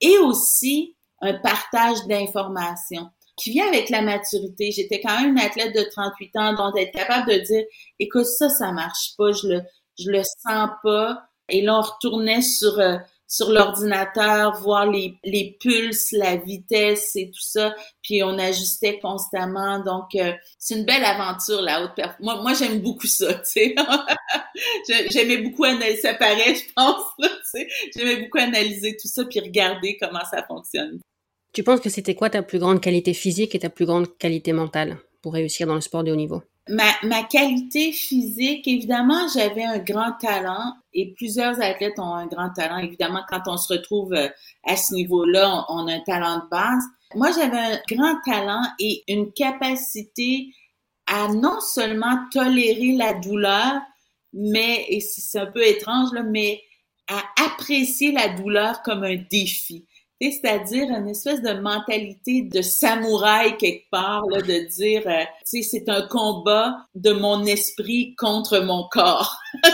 [0.00, 3.10] et aussi un partage d'informations
[3.40, 4.70] qui vient avec la maturité.
[4.70, 7.64] J'étais quand même une athlète de 38 ans, donc être capable de dire,
[7.98, 9.62] écoute, ça, ça marche pas, je le,
[9.98, 11.22] je le sens pas.
[11.48, 17.30] Et là, on retournait sur, euh, sur l'ordinateur, voir les, les pulses, la vitesse et
[17.30, 19.78] tout ça, puis on ajustait constamment.
[19.80, 22.20] Donc, euh, c'est une belle aventure, la haute performance.
[22.20, 23.74] Moi, moi j'aime beaucoup ça, tu sais.
[25.10, 27.04] J'aimais beaucoup analyser, ça paraît, je pense.
[27.96, 31.00] J'aimais beaucoup analyser tout ça, puis regarder comment ça fonctionne.
[31.52, 34.52] Tu penses que c'était quoi ta plus grande qualité physique et ta plus grande qualité
[34.52, 36.42] mentale pour réussir dans le sport de haut niveau?
[36.68, 42.50] Ma, ma qualité physique, évidemment, j'avais un grand talent et plusieurs athlètes ont un grand
[42.50, 42.78] talent.
[42.78, 44.28] Évidemment, quand on se retrouve euh,
[44.64, 46.84] à ce niveau-là, on, a un talent de base.
[47.16, 50.54] Moi, j'avais un grand talent et une capacité
[51.08, 53.80] à non seulement tolérer la douleur,
[54.32, 56.62] mais, et c'est un peu étrange, là, mais
[57.08, 59.88] à apprécier la douleur comme un défi
[60.20, 65.88] c'est-à-dire une espèce de mentalité de samouraï quelque part, là, de dire, euh, tu c'est
[65.88, 69.38] un combat de mon esprit contre mon corps.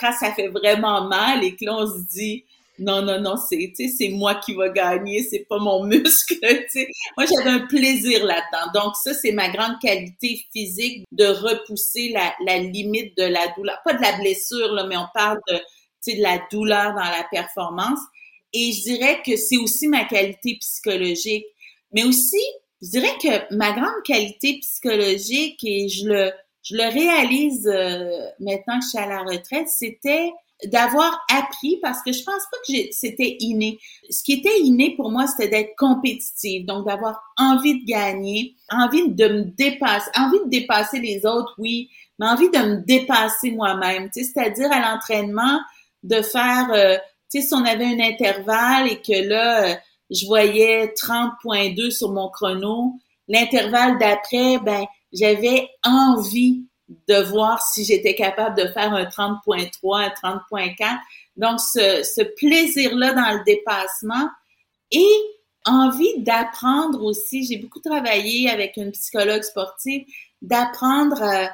[0.00, 2.44] quand, ça fait vraiment mal et que là, on se dit,
[2.78, 6.34] non, non, non, c'est, c'est moi qui va gagner, c'est pas mon muscle,
[6.68, 6.88] sais.
[7.16, 8.80] Moi, j'avais un plaisir là-dedans.
[8.80, 13.78] Donc, ça, c'est ma grande qualité physique de repousser la, la limite de la douleur.
[13.84, 18.00] Pas de la blessure, là, mais on parle de, de la douleur dans la performance.
[18.52, 21.46] Et je dirais que c'est aussi ma qualité psychologique.
[21.92, 22.42] Mais aussi,
[22.82, 28.78] je dirais que ma grande qualité psychologique, et je le, je le réalise euh, maintenant
[28.78, 30.32] que je suis à la retraite, c'était
[30.66, 33.78] d'avoir appris parce que je pense pas que c'était inné.
[34.10, 39.08] Ce qui était inné pour moi, c'était d'être compétitive, donc d'avoir envie de gagner, envie
[39.08, 44.08] de me dépasser, envie de dépasser les autres, oui, mais envie de me dépasser moi-même.
[44.12, 45.60] C'est-à-dire à l'entraînement
[46.02, 46.96] de faire euh,
[47.40, 49.74] si on avait un intervalle et que là, euh,
[50.10, 52.94] je voyais 30.2 sur mon chrono,
[53.28, 56.66] l'intervalle d'après, ben, j'avais envie
[57.08, 60.98] de voir si j'étais capable de faire un 30.3, un 30.4.
[61.36, 64.28] Donc, ce, plaisir-là dans le dépassement
[64.90, 65.08] et
[65.64, 67.46] envie d'apprendre aussi.
[67.46, 70.04] J'ai beaucoup travaillé avec une psychologue sportive,
[70.42, 71.50] d'apprendre à,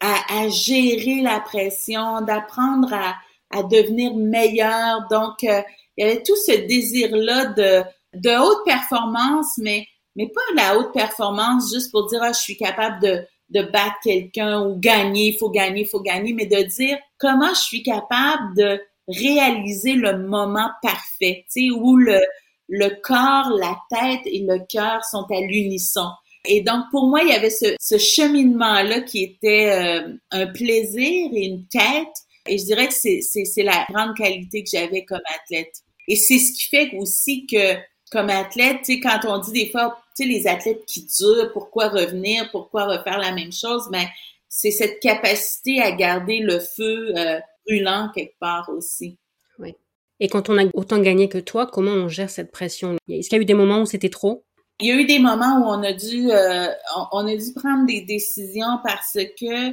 [0.00, 3.14] à, gérer la pression, d'apprendre à,
[3.52, 5.06] à devenir meilleur.
[5.10, 5.62] Donc, euh,
[5.96, 7.82] il y avait tout ce désir-là de,
[8.14, 9.86] de haute performance, mais,
[10.16, 13.96] mais pas la haute performance juste pour dire, ah, je suis capable de, de battre
[14.02, 17.82] quelqu'un ou gagner, il faut gagner, il faut gagner, mais de dire comment je suis
[17.82, 22.20] capable de réaliser le moment parfait, tu sais, où le,
[22.68, 26.08] le corps, la tête et le cœur sont à l'unisson.
[26.44, 31.30] Et donc, pour moi, il y avait ce, ce cheminement-là qui était euh, un plaisir
[31.32, 35.82] et une quête, et je dirais que c'est la grande qualité que j'avais comme athlète.
[36.08, 37.76] Et c'est ce qui fait aussi que,
[38.10, 41.52] comme athlète, tu sais, quand on dit des fois, tu sais, les athlètes qui durent,
[41.52, 44.10] pourquoi revenir, pourquoi refaire la même chose, mais ben,
[44.48, 49.18] c'est cette capacité à garder le feu euh, brûlant quelque part aussi.
[49.58, 49.74] Oui.
[50.20, 52.96] Et quand on a autant gagné que toi, comment on gère cette pression?
[53.08, 54.44] Est-ce qu'il y a eu des moments où c'était trop?
[54.80, 56.66] Il y a eu des moments où on a dû, euh,
[57.12, 59.70] on a dû prendre des décisions parce que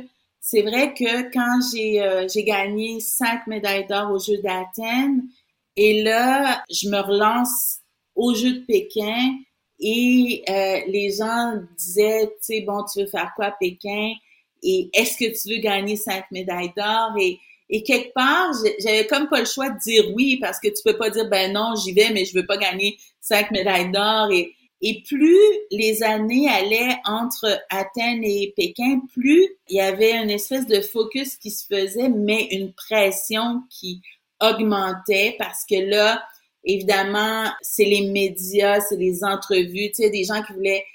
[0.50, 5.24] c'est vrai que quand j'ai euh, j'ai gagné cinq médailles d'or aux Jeux d'Athènes
[5.76, 7.80] et là je me relance
[8.16, 9.36] aux Jeux de Pékin,
[9.80, 14.12] Et euh, les gens disaient, tu sais, bon, tu veux faire quoi Pékin?
[14.62, 17.14] Et est-ce que tu veux gagner cinq médailles d'or?
[17.18, 17.40] Et,
[17.84, 21.10] quelque part, j'avais comme pas le choix de dire oui parce que tu peux pas
[21.10, 24.30] dire, ben non, j'y vais, mais je veux pas gagner cinq médailles d'or.
[24.82, 25.38] Et plus
[25.72, 31.36] les années allaient entre Athènes et Pékin, plus il y avait une espèce de focus
[31.36, 34.02] qui se faisait, mais une pression qui
[34.42, 36.24] augmentait parce que là,
[36.64, 40.86] évidemment, c'est les médias, c'est les entrevues, tu sais, des gens qui voulaient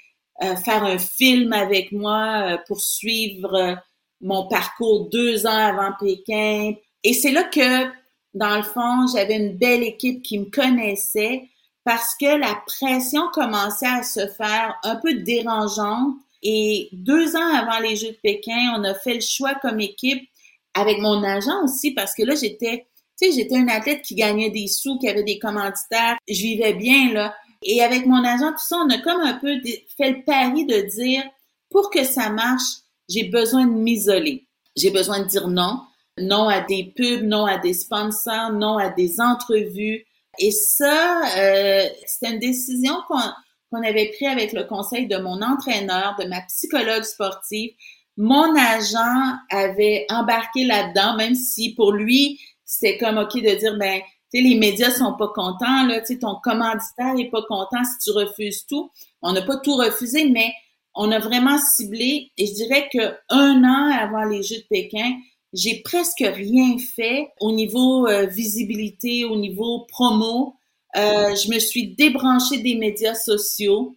[0.43, 3.75] euh, faire un film avec moi euh, pour suivre euh,
[4.19, 6.73] mon parcours deux ans avant Pékin.
[7.03, 7.85] Et c'est là que,
[8.33, 11.43] dans le fond, j'avais une belle équipe qui me connaissait
[11.85, 16.15] parce que la pression commençait à se faire un peu dérangeante.
[16.43, 20.27] Et deux ans avant les Jeux de Pékin, on a fait le choix comme équipe
[20.73, 22.87] avec mon agent aussi parce que là, j'étais,
[23.19, 26.17] tu sais, j'étais une athlète qui gagnait des sous, qui avait des commanditaires.
[26.27, 27.35] Je vivais bien, là.
[27.61, 29.59] Et avec mon agent, tout ça, on a comme un peu
[29.97, 31.23] fait le pari de dire,
[31.69, 32.63] pour que ça marche,
[33.09, 34.45] j'ai besoin de m'isoler.
[34.75, 35.81] J'ai besoin de dire non.
[36.19, 40.05] Non à des pubs, non à des sponsors, non à des entrevues.
[40.39, 41.87] Et ça, euh,
[42.21, 47.71] une décision qu'on avait prise avec le conseil de mon entraîneur, de ma psychologue sportive.
[48.17, 54.01] Mon agent avait embarqué là-dedans, même si pour lui, c'était comme OK de dire, ben,
[54.33, 57.83] tu sais, les médias sont pas contents, là, tu sais, ton commanditaire est pas content
[57.83, 58.89] si tu refuses tout.
[59.21, 60.53] On n'a pas tout refusé, mais
[60.95, 65.11] on a vraiment ciblé, et je dirais que un an avant les Jeux de Pékin,
[65.55, 70.55] j'ai presque rien fait au niveau euh, visibilité, au niveau promo.
[70.97, 73.95] Euh, je me suis débranchée des médias sociaux.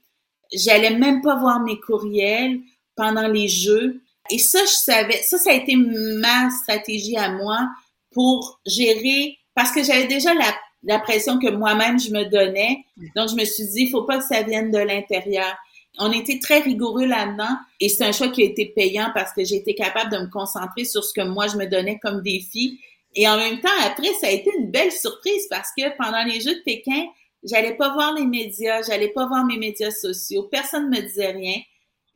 [0.52, 2.60] J'allais même pas voir mes courriels
[2.94, 4.00] pendant les Jeux.
[4.30, 7.68] Et ça, je savais, ça, ça a été ma stratégie à moi
[8.12, 12.84] pour gérer, parce que j'avais déjà la, la pression que moi-même je me donnais.
[13.16, 15.56] Donc, je me suis dit, il faut pas que ça vienne de l'intérieur.
[15.98, 19.44] On était très rigoureux là-dedans et c'est un choix qui a été payant parce que
[19.44, 22.78] j'ai été capable de me concentrer sur ce que moi je me donnais comme défi.
[23.14, 26.40] Et en même temps, après, ça a été une belle surprise parce que pendant les
[26.40, 27.06] Jeux de Pékin,
[27.42, 31.32] j'allais pas voir les médias, j'allais pas voir mes médias sociaux, personne ne me disait
[31.32, 31.56] rien.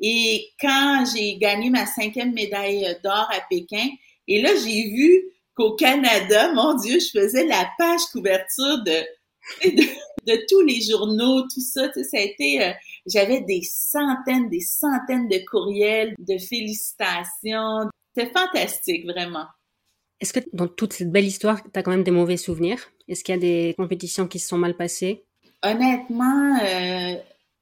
[0.00, 3.88] Et quand j'ai gagné ma cinquième médaille d'or à Pékin,
[4.28, 10.60] et là, j'ai vu qu'au Canada, mon Dieu, je faisais la page couverture de, tous
[10.62, 11.92] les journaux, tout ça.
[11.92, 12.72] Ça a été, euh,
[13.06, 17.90] j'avais des centaines, des centaines de courriels, de félicitations.
[18.14, 19.46] C'était fantastique, vraiment.
[20.20, 22.78] Est-ce que dans toute cette belle histoire, tu as quand même des mauvais souvenirs?
[23.08, 25.24] Est-ce qu'il y a des compétitions qui se sont mal passées?
[25.64, 27.16] Honnêtement, euh,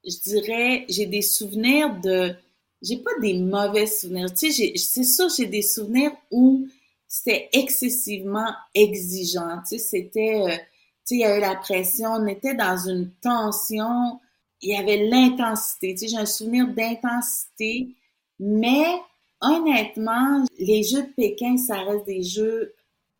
[0.05, 2.33] je dirais, j'ai des souvenirs de...
[2.83, 4.33] J'ai pas des mauvais souvenirs.
[4.33, 6.67] Tu sais, c'est sûr, j'ai des souvenirs où
[7.07, 9.59] c'était excessivement exigeant.
[9.67, 10.35] Tu sais, c'était...
[10.35, 10.55] Euh,
[11.05, 14.19] tu sais, il y avait la pression, on était dans une tension
[14.61, 15.93] il y avait l'intensité.
[15.93, 17.95] Tu sais, j'ai un souvenir d'intensité,
[18.39, 18.85] mais
[19.41, 22.73] honnêtement, les Jeux de Pékin, ça reste des jeux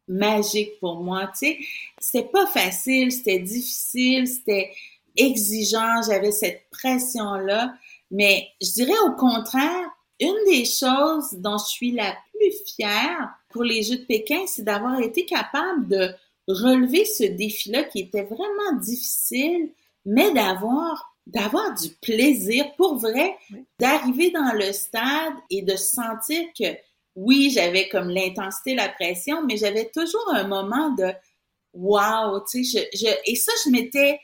[0.07, 1.27] magiques pour moi.
[1.27, 1.57] Tu sais,
[1.99, 4.71] c'était pas facile, c'était difficile, c'était
[5.15, 7.73] exigeant, j'avais cette pression-là,
[8.11, 13.63] mais je dirais au contraire, une des choses dont je suis la plus fière pour
[13.63, 16.09] les Jeux de Pékin, c'est d'avoir été capable de
[16.47, 19.71] relever ce défi-là qui était vraiment difficile,
[20.05, 23.35] mais d'avoir d'avoir du plaisir pour vrai,
[23.79, 26.75] d'arriver dans le stade et de sentir que
[27.15, 31.11] oui, j'avais comme l'intensité, la pression, mais j'avais toujours un moment de
[31.73, 34.19] wow, tu sais, je, je, et ça, je m'étais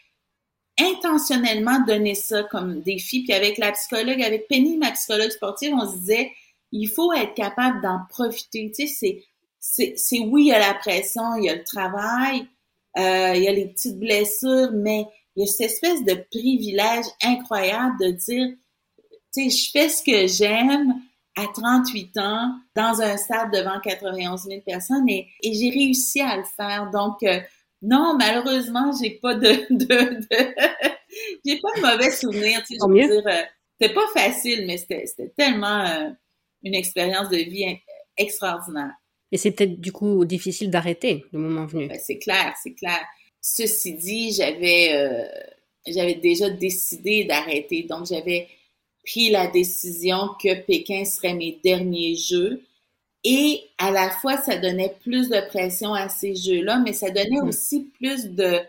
[0.79, 3.23] intentionnellement donné ça comme défi.
[3.23, 6.31] Puis avec la psychologue, avec Penny, ma psychologue sportive, on se disait,
[6.71, 8.71] il faut être capable d'en profiter.
[8.75, 9.23] Tu sais,
[9.59, 12.47] c'est, c'est, oui, il y a la pression, il y a le travail,
[12.97, 15.05] euh, il y a les petites blessures, mais
[15.37, 18.55] il y a cette espèce de privilège incroyable de dire,
[19.33, 20.95] tu sais, je fais ce que j'aime
[21.35, 26.43] à 38 ans dans un stade devant 91 000 personnes et, j'ai réussi à le
[26.43, 26.89] faire.
[26.89, 27.39] Donc, euh,
[27.83, 30.27] non, malheureusement, j'ai pas de, de,
[31.45, 32.63] j'ai pas de mauvais souvenirs.
[32.65, 33.43] Tu sais, je veux dire, euh,
[33.79, 36.09] c'était pas facile, mais c'était tellement euh,
[36.63, 37.77] une expérience de vie
[38.17, 38.93] extraordinaire.
[39.31, 41.87] Et c'est peut-être du coup difficile d'arrêter le moment venu.
[41.87, 43.05] Ben, c'est clair, c'est clair.
[43.49, 45.25] Ceci dit, j'avais euh,
[45.87, 47.83] j'avais déjà décidé d'arrêter.
[47.83, 48.49] Donc, j'avais
[49.05, 52.61] pris la décision que Pékin serait mes derniers jeux.
[53.23, 57.39] Et à la fois, ça donnait plus de pression à ces jeux-là, mais ça donnait
[57.39, 57.47] mm-hmm.
[57.47, 58.59] aussi plus de,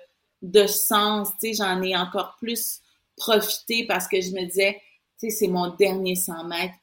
[0.43, 1.31] de sens.
[1.41, 2.81] Tu sais, j'en ai encore plus
[3.17, 4.81] profité parce que je me disais,
[5.19, 6.75] tu sais, c'est mon dernier 100 mètres.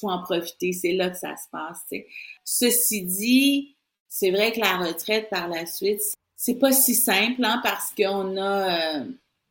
[0.00, 0.72] Faut en profiter.
[0.72, 2.06] C'est là que ça se passe, tu sais.
[2.44, 3.74] Ceci dit,
[4.08, 6.02] c'est vrai que la retraite par la suite,
[6.36, 9.04] c'est pas si simple hein, parce qu'on a euh,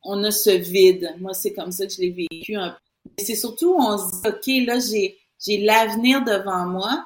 [0.06, 1.14] on a ce vide.
[1.18, 2.76] Moi, c'est comme ça que je l'ai vécu un peu.
[3.18, 7.04] C'est surtout, on se dit, OK, là, j'ai, j'ai l'avenir devant moi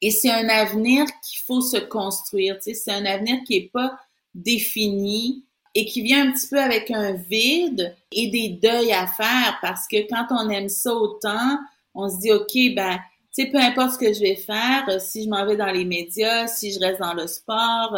[0.00, 2.56] et c'est un avenir qu'il faut se construire.
[2.60, 3.98] C'est un avenir qui est pas
[4.34, 9.58] défini et qui vient un petit peu avec un vide et des deuils à faire
[9.60, 11.58] parce que quand on aime ça autant,
[11.94, 12.98] on se dit, OK, ben,
[13.34, 15.70] tu sais, peu importe ce que je vais faire, euh, si je m'en vais dans
[15.70, 17.96] les médias, si je reste dans le sport,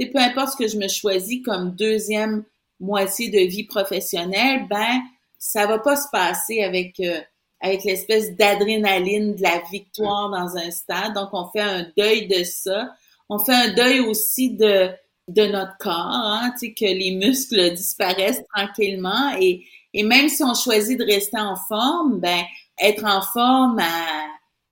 [0.00, 2.44] sais, peu importe ce que je me choisis comme deuxième
[2.80, 5.00] moitié de vie professionnelle, ben,
[5.38, 7.20] ça va pas se passer avec, euh,
[7.60, 11.14] avec l'espèce d'adrénaline de la victoire dans un stade.
[11.14, 12.94] Donc, on fait un deuil de ça.
[13.28, 14.90] On fait un deuil aussi de,
[15.28, 20.98] de notre corps, hein, que les muscles disparaissent tranquillement et, et même si on choisit
[20.98, 22.44] de rester en forme, ben,
[22.78, 24.26] être en forme à,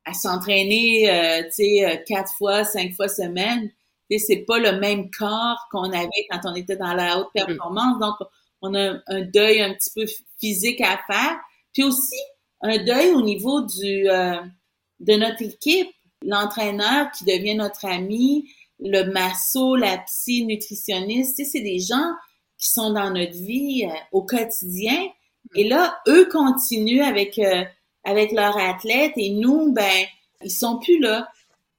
[0.04, 3.70] à s'entraîner, euh, tu sais, euh, quatre fois, cinq fois semaine,
[4.18, 7.46] c'est pas le même corps qu'on avait quand on était dans la haute mm.
[7.46, 7.98] performance.
[8.00, 8.16] Donc,
[8.62, 10.04] on a un deuil un petit peu
[10.40, 11.36] physique à faire.
[11.72, 12.20] Puis aussi,
[12.62, 14.40] un deuil au niveau du euh,
[15.00, 15.90] de notre équipe,
[16.22, 18.48] l'entraîneur qui devient notre ami,
[18.78, 22.12] le masso, la psy, nutritionniste, tu sais, c'est des gens
[22.58, 25.08] qui sont dans notre vie au quotidien.
[25.54, 27.38] Et là, eux continuent avec
[28.04, 30.06] avec leurs athlètes et nous, ben,
[30.42, 31.28] ils sont plus là.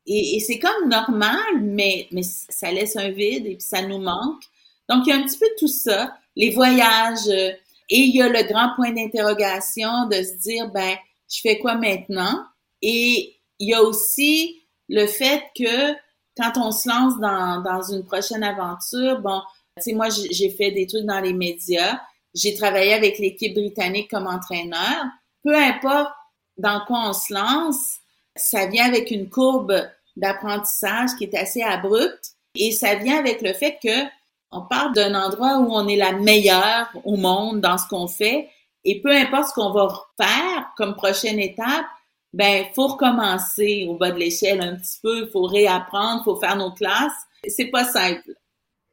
[0.07, 4.43] Et, c'est comme normal, mais, mais ça laisse un vide et puis ça nous manque.
[4.89, 7.51] Donc, il y a un petit peu tout ça, les voyages, euh,
[7.89, 10.95] et il y a le grand point d'interrogation de se dire, ben,
[11.31, 12.43] je fais quoi maintenant?
[12.81, 15.93] Et il y a aussi le fait que
[16.37, 19.41] quand on se lance dans, dans une prochaine aventure, bon,
[19.77, 21.99] tu sais, moi, j'ai fait des trucs dans les médias,
[22.33, 25.05] j'ai travaillé avec l'équipe britannique comme entraîneur,
[25.43, 26.11] peu importe
[26.57, 27.97] dans quoi on se lance,
[28.35, 29.73] ça vient avec une courbe
[30.15, 34.05] d'apprentissage qui est assez abrupte et ça vient avec le fait que
[34.51, 38.49] on part d'un endroit où on est la meilleure au monde dans ce qu'on fait
[38.85, 41.85] et peu importe ce qu'on va faire comme prochaine étape,
[42.33, 46.55] ben faut recommencer au bas de l'échelle un petit peu, il faut réapprendre, faut faire
[46.55, 47.25] nos classes.
[47.47, 48.35] C'est pas simple.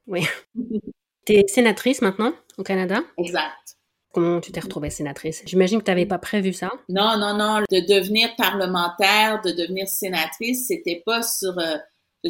[0.07, 0.27] Oui.
[1.27, 3.01] tu es sénatrice maintenant au Canada?
[3.18, 3.77] Exact.
[4.12, 5.42] Comment tu t'es retrouvée sénatrice?
[5.46, 6.70] J'imagine que tu n'avais pas prévu ça.
[6.88, 7.60] Non, non, non.
[7.70, 11.78] De devenir parlementaire, de devenir sénatrice, c'était pas sur, euh,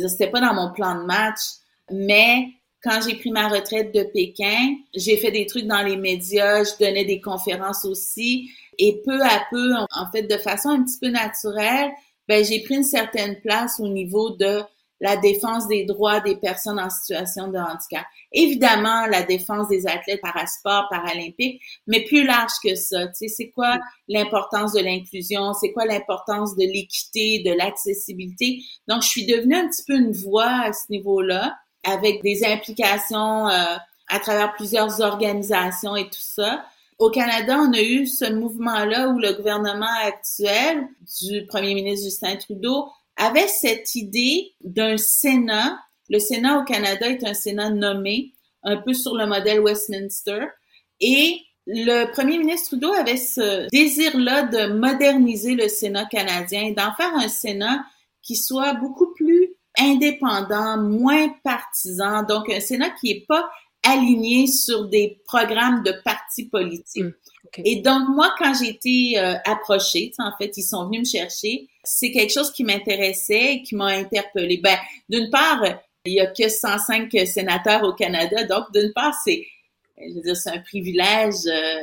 [0.08, 1.40] c'était pas dans mon plan de match.
[1.90, 2.46] Mais
[2.82, 6.70] quand j'ai pris ma retraite de Pékin, j'ai fait des trucs dans les médias, je
[6.78, 8.50] donnais des conférences aussi.
[8.78, 11.90] Et peu à peu, en fait, de façon un petit peu naturelle,
[12.28, 14.62] ben, j'ai pris une certaine place au niveau de
[15.02, 18.06] la défense des droits des personnes en situation de handicap.
[18.30, 23.08] Évidemment, la défense des athlètes parasport, paralympiques, mais plus large que ça.
[23.08, 25.54] Tu sais, c'est quoi l'importance de l'inclusion?
[25.54, 28.60] C'est quoi l'importance de l'équité, de l'accessibilité?
[28.86, 33.48] Donc, je suis devenue un petit peu une voix à ce niveau-là, avec des implications
[33.48, 33.76] euh,
[34.08, 36.64] à travers plusieurs organisations et tout ça.
[37.00, 40.86] Au Canada, on a eu ce mouvement-là où le gouvernement actuel
[41.20, 42.88] du premier ministre Justin Trudeau
[43.22, 45.78] avait cette idée d'un Sénat.
[46.08, 48.32] Le Sénat au Canada est un Sénat nommé,
[48.64, 50.46] un peu sur le modèle Westminster.
[51.00, 57.14] Et le premier ministre Trudeau avait ce désir-là de moderniser le Sénat canadien d'en faire
[57.14, 57.84] un Sénat
[58.22, 63.48] qui soit beaucoup plus indépendant, moins partisan, donc un Sénat qui n'est pas
[63.82, 67.04] aligné sur des programmes de partis politiques.
[67.04, 67.62] Mm.
[67.64, 71.68] Et donc, moi, quand j'ai été euh, approchée, en fait, ils sont venus me chercher,
[71.84, 74.58] c'est quelque chose qui m'intéressait et qui m'a interpellée.
[74.62, 74.78] Ben,
[75.08, 75.62] d'une part,
[76.04, 79.46] il y a que 105 sénateurs au Canada, donc d'une part, c'est,
[79.98, 81.80] je veux dire, c'est un privilège, euh,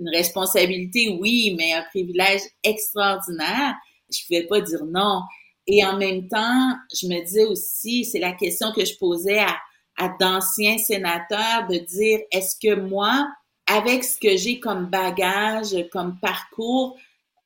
[0.00, 3.74] une responsabilité, oui, mais un privilège extraordinaire.
[4.10, 5.20] Je pouvais pas dire non.
[5.66, 9.56] Et en même temps, je me disais aussi, c'est la question que je posais à,
[9.96, 13.28] à d'anciens sénateurs de dire, est-ce que moi,
[13.66, 16.96] avec ce que j'ai comme bagage, comme parcours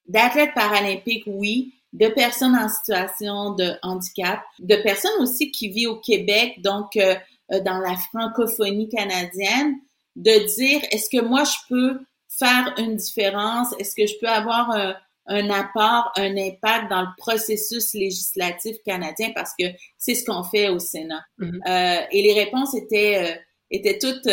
[0.07, 6.01] d'athlète paralympique, oui, de personnes en situation de handicap, de personnes aussi qui vivent au
[6.01, 7.15] Québec, donc euh,
[7.53, 9.77] euh, dans la francophonie canadienne,
[10.17, 14.71] de dire est-ce que moi je peux faire une différence, est-ce que je peux avoir
[14.71, 14.95] un,
[15.29, 19.67] un apport, un impact dans le processus législatif canadien parce que
[19.97, 21.23] c'est ce qu'on fait au Sénat.
[21.39, 21.61] Mm-hmm.
[21.69, 23.37] euh, et les réponses étaient euh,
[23.71, 24.29] étaient toutes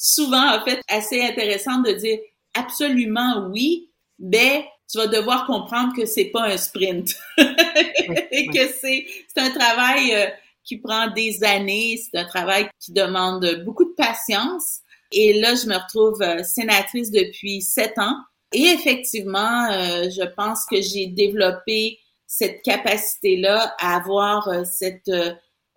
[0.00, 2.18] souvent, en fait, assez intéressant de dire
[2.54, 9.06] absolument oui, mais tu vas devoir comprendre que c'est pas un sprint et que c'est
[9.28, 10.26] c'est un travail euh,
[10.64, 14.80] qui prend des années, c'est un travail qui demande beaucoup de patience.
[15.12, 18.16] Et là, je me retrouve euh, sénatrice depuis sept ans.
[18.52, 25.10] Et effectivement, euh, je pense que j'ai développé cette capacité-là à avoir cette,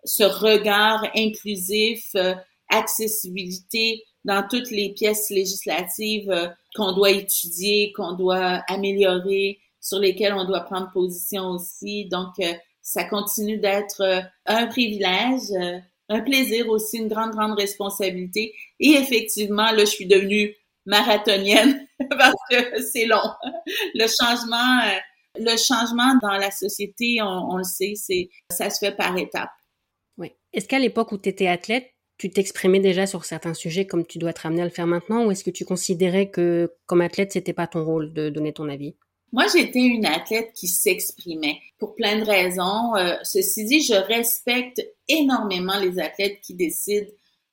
[0.04, 2.16] ce regard inclusif,
[2.70, 10.34] accessibilité dans toutes les pièces législatives euh, qu'on doit étudier, qu'on doit améliorer, sur lesquelles
[10.34, 12.06] on doit prendre position aussi.
[12.06, 18.54] Donc, euh, ça continue d'être euh, un privilège, un plaisir aussi, une grande, grande responsabilité.
[18.80, 20.56] Et effectivement, là, je suis devenue
[20.86, 21.86] marathonienne
[22.18, 23.22] parce que c'est long.
[23.94, 24.92] Le changement,
[25.36, 29.52] le changement dans la société, on, on le sait, c'est ça se fait par étapes.
[30.18, 30.32] Oui.
[30.54, 34.18] Est-ce qu'à l'époque où tu étais athlète, tu t'exprimais déjà sur certains sujets comme tu
[34.18, 37.32] dois être amené à le faire maintenant ou est-ce que tu considérais que comme athlète,
[37.32, 38.96] c'était pas ton rôle de donner ton avis?
[39.32, 42.96] Moi, j'étais une athlète qui s'exprimait pour plein de raisons.
[42.96, 47.10] Euh, ceci dit, je respecte énormément les athlètes qui décident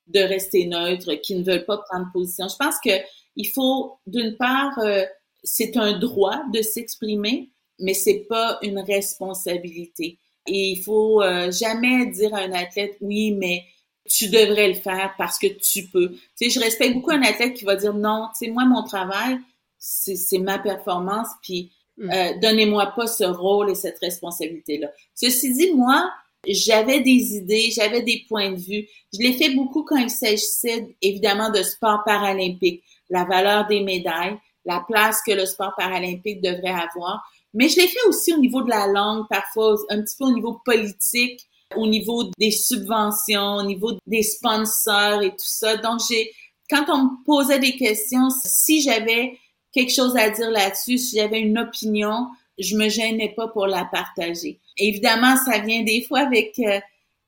[0.08, 2.48] de rester neutres, qui ne veulent pas prendre position.
[2.48, 2.90] Je pense que
[3.36, 5.04] il faut, d'une part, euh,
[5.42, 10.18] c'est un droit de s'exprimer, mais c'est pas une responsabilité.
[10.46, 13.64] Et il faut euh, jamais dire à un athlète, oui, mais
[14.08, 16.10] tu devrais le faire parce que tu peux.
[16.10, 18.82] Tu sais, je respecte beaucoup un athlète qui va dire non, tu sais, moi, mon
[18.82, 19.38] travail,
[19.78, 22.10] c'est ma performance, puis mm.
[22.10, 24.90] euh, donnez-moi pas ce rôle et cette responsabilité-là.
[25.14, 26.10] Ceci dit, moi,
[26.46, 28.88] j'avais des idées, j'avais des points de vue.
[29.12, 34.38] Je l'ai fait beaucoup quand il s'agissait évidemment de sport paralympique, la valeur des médailles,
[34.64, 37.22] la place que le sport paralympique devrait avoir.
[37.52, 40.32] Mais je l'ai fait aussi au niveau de la langue, parfois un petit peu au
[40.32, 41.46] niveau politique
[41.76, 45.76] au niveau des subventions, au niveau des sponsors et tout ça.
[45.76, 46.32] Donc, j'ai,
[46.68, 49.38] quand on me posait des questions, si j'avais
[49.72, 53.84] quelque chose à dire là-dessus, si j'avais une opinion, je me gênais pas pour la
[53.84, 54.60] partager.
[54.76, 56.80] Évidemment, ça vient des fois avec euh,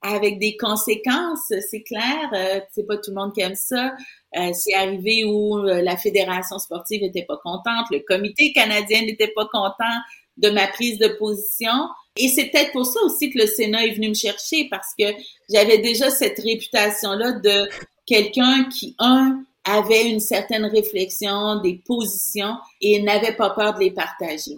[0.04, 2.28] avec des conséquences, c'est clair.
[2.34, 3.94] Euh, c'est pas tout le monde qui aime ça.
[4.36, 9.28] Euh, c'est arrivé où euh, la fédération sportive était pas contente, le comité canadien n'était
[9.28, 9.94] pas content
[10.38, 11.72] de ma prise de position.
[12.16, 15.04] Et c'est peut-être pour ça aussi que le Sénat est venu me chercher parce que
[15.50, 17.68] j'avais déjà cette réputation-là de
[18.06, 23.90] quelqu'un qui, un, avait une certaine réflexion, des positions et n'avait pas peur de les
[23.90, 24.56] partager.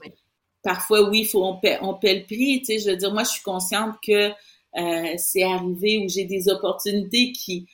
[0.62, 2.60] Parfois, oui, faut on paie, on paie le prix.
[2.60, 4.30] Tu sais, je veux dire, moi, je suis consciente que
[4.76, 7.66] euh, c'est arrivé où j'ai des opportunités qui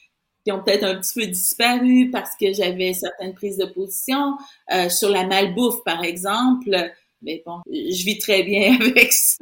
[0.44, 4.36] qui ont peut-être un petit peu disparu parce que j'avais certaines prises de position
[4.72, 6.70] euh, sur la malbouffe, par exemple.
[7.22, 9.36] Mais bon, je vis très bien avec ça.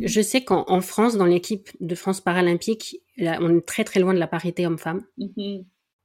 [0.00, 4.18] je sais qu'en France, dans l'équipe de France paralympique, on est très très loin de
[4.18, 5.04] la parité homme-femme.
[5.18, 5.64] Mm-hmm.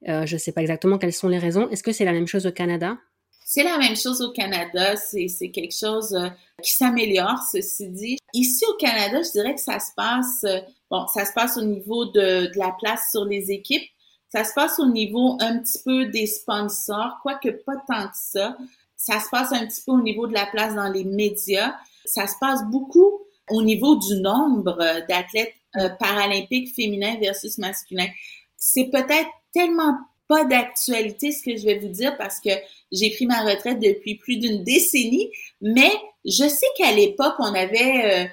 [0.10, 1.70] euh, je ne sais pas exactement quelles sont les raisons.
[1.70, 2.98] Est-ce que c'est la même chose au Canada?
[3.46, 4.96] C'est la même chose au Canada.
[4.96, 6.30] C'est quelque chose euh,
[6.62, 8.18] qui s'améliore, ceci dit.
[8.34, 10.60] Ici au Canada, je dirais que ça se passe, euh,
[10.90, 13.88] bon, ça se passe au niveau de, de la place sur les équipes.
[14.30, 18.58] Ça se passe au niveau un petit peu des sponsors, quoique pas tant que ça.
[18.98, 21.76] Ça se passe un petit peu au niveau de la place dans les médias.
[22.06, 23.20] Ça se passe beaucoup
[23.50, 28.10] au niveau du nombre euh, d'athlètes euh, paralympiques féminins versus masculins.
[28.58, 29.98] C'est peut-être tellement
[30.28, 32.50] pas d'actualité ce que je vais vous dire parce que
[32.92, 35.92] j'ai pris ma retraite depuis plus d'une décennie, mais
[36.26, 38.28] je sais qu'à l'époque, on avait, euh,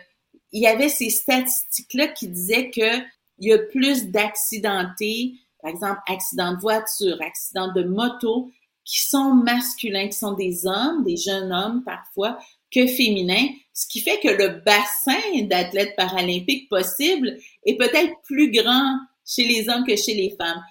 [0.52, 3.00] il y avait ces statistiques-là qui disaient que
[3.38, 5.32] il y a plus d'accidentés,
[5.62, 8.50] par exemple, accidents de voiture, accidents de moto,
[8.84, 12.38] qui sont masculins, qui sont des hommes, des jeunes hommes parfois,
[12.70, 18.98] que féminins, ce qui fait que le bassin d'athlètes paralympiques possible est peut-être plus grand
[19.26, 20.62] chez les hommes que chez les femmes.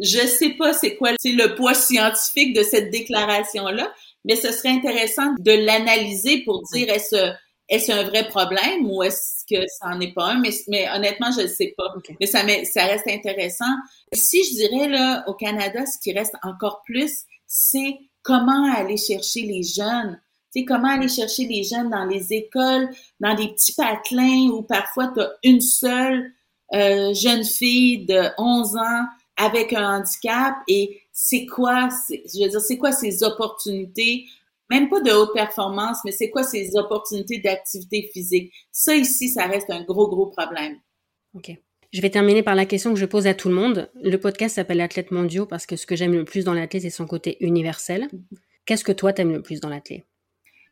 [0.00, 3.92] Je sais pas c'est quoi c'est le poids scientifique de cette déclaration-là,
[4.24, 7.34] mais ce serait intéressant de l'analyser pour dire est-ce
[7.68, 10.40] est-ce un vrai problème ou est-ce que ça n'en est pas un?
[10.40, 11.94] Mais, mais honnêtement, je ne sais pas.
[12.20, 13.72] Mais ça, ça reste intéressant.
[14.12, 19.42] Si je dirais là, au Canada, ce qui reste encore plus, c'est comment aller chercher
[19.42, 20.20] les jeunes.
[20.54, 22.88] Tu comment aller chercher les jeunes dans les écoles,
[23.18, 26.32] dans des petits patelins où parfois tu as une seule
[26.74, 29.04] euh, jeune fille de 11 ans
[29.36, 34.26] avec un handicap et c'est quoi, je veux dire, c'est quoi ces opportunités,
[34.70, 38.52] même pas de haute performance, mais c'est quoi ces opportunités d'activité physique?
[38.72, 40.76] Ça ici, ça reste un gros, gros problème.
[41.34, 41.52] OK.
[41.92, 43.88] Je vais terminer par la question que je pose à tout le monde.
[44.02, 46.90] Le podcast s'appelle Athlète mondiaux parce que ce que j'aime le plus dans l'athlète, c'est
[46.90, 48.08] son côté universel.
[48.66, 50.04] Qu'est-ce que toi, t'aimes le plus dans l'athlète?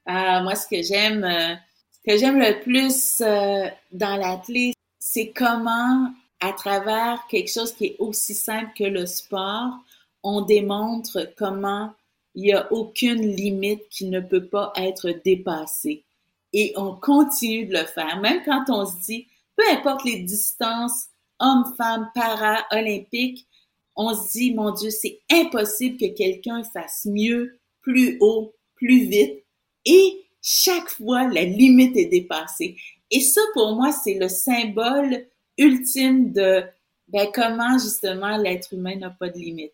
[0.04, 1.54] Ah, moi, ce que j'aime, euh,
[1.92, 6.12] ce que j'aime le plus euh, dans l'athlète, c'est comment,
[6.42, 9.78] à travers quelque chose qui est aussi simple que le sport,
[10.24, 11.92] on démontre comment
[12.34, 16.04] il n'y a aucune limite qui ne peut pas être dépassée.
[16.52, 21.06] Et on continue de le faire, même quand on se dit, peu importe les distances
[21.38, 23.46] hommes, femmes, para, olympiques,
[23.94, 29.44] on se dit, mon Dieu, c'est impossible que quelqu'un fasse mieux, plus haut, plus vite.
[29.84, 32.76] Et chaque fois, la limite est dépassée.
[33.10, 35.26] Et ça, pour moi, c'est le symbole
[35.58, 36.62] ultime de,
[37.08, 39.72] Ben, comment justement l'être humain n'a pas de limite.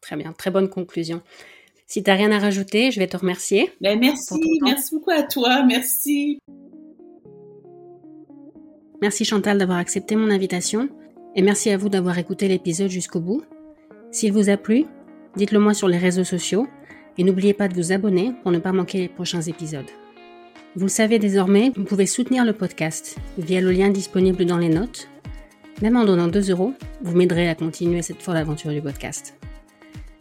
[0.00, 1.20] Très bien, très bonne conclusion.
[1.86, 3.70] Si tu n'as rien à rajouter, je vais te remercier.
[3.80, 6.38] Ben, merci, merci beaucoup à toi, merci.
[9.02, 10.88] Merci Chantal d'avoir accepté mon invitation
[11.34, 13.42] et merci à vous d'avoir écouté l'épisode jusqu'au bout.
[14.12, 14.86] S'il vous a plu,
[15.36, 16.66] dites-le moi sur les réseaux sociaux
[17.18, 19.90] et n'oubliez pas de vous abonner pour ne pas manquer les prochains épisodes.
[20.76, 24.68] Vous le savez désormais, vous pouvez soutenir le podcast via le lien disponible dans les
[24.68, 25.09] notes.
[25.82, 29.34] Même en donnant 2 euros, vous m'aiderez à continuer cette folle aventure du podcast.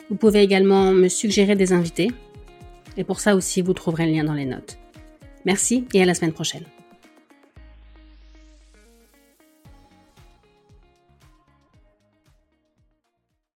[0.09, 2.11] Vous pouvez également me suggérer des invités
[2.97, 4.79] et pour ça aussi vous trouverez le lien dans les notes.
[5.45, 6.63] Merci et à la semaine prochaine.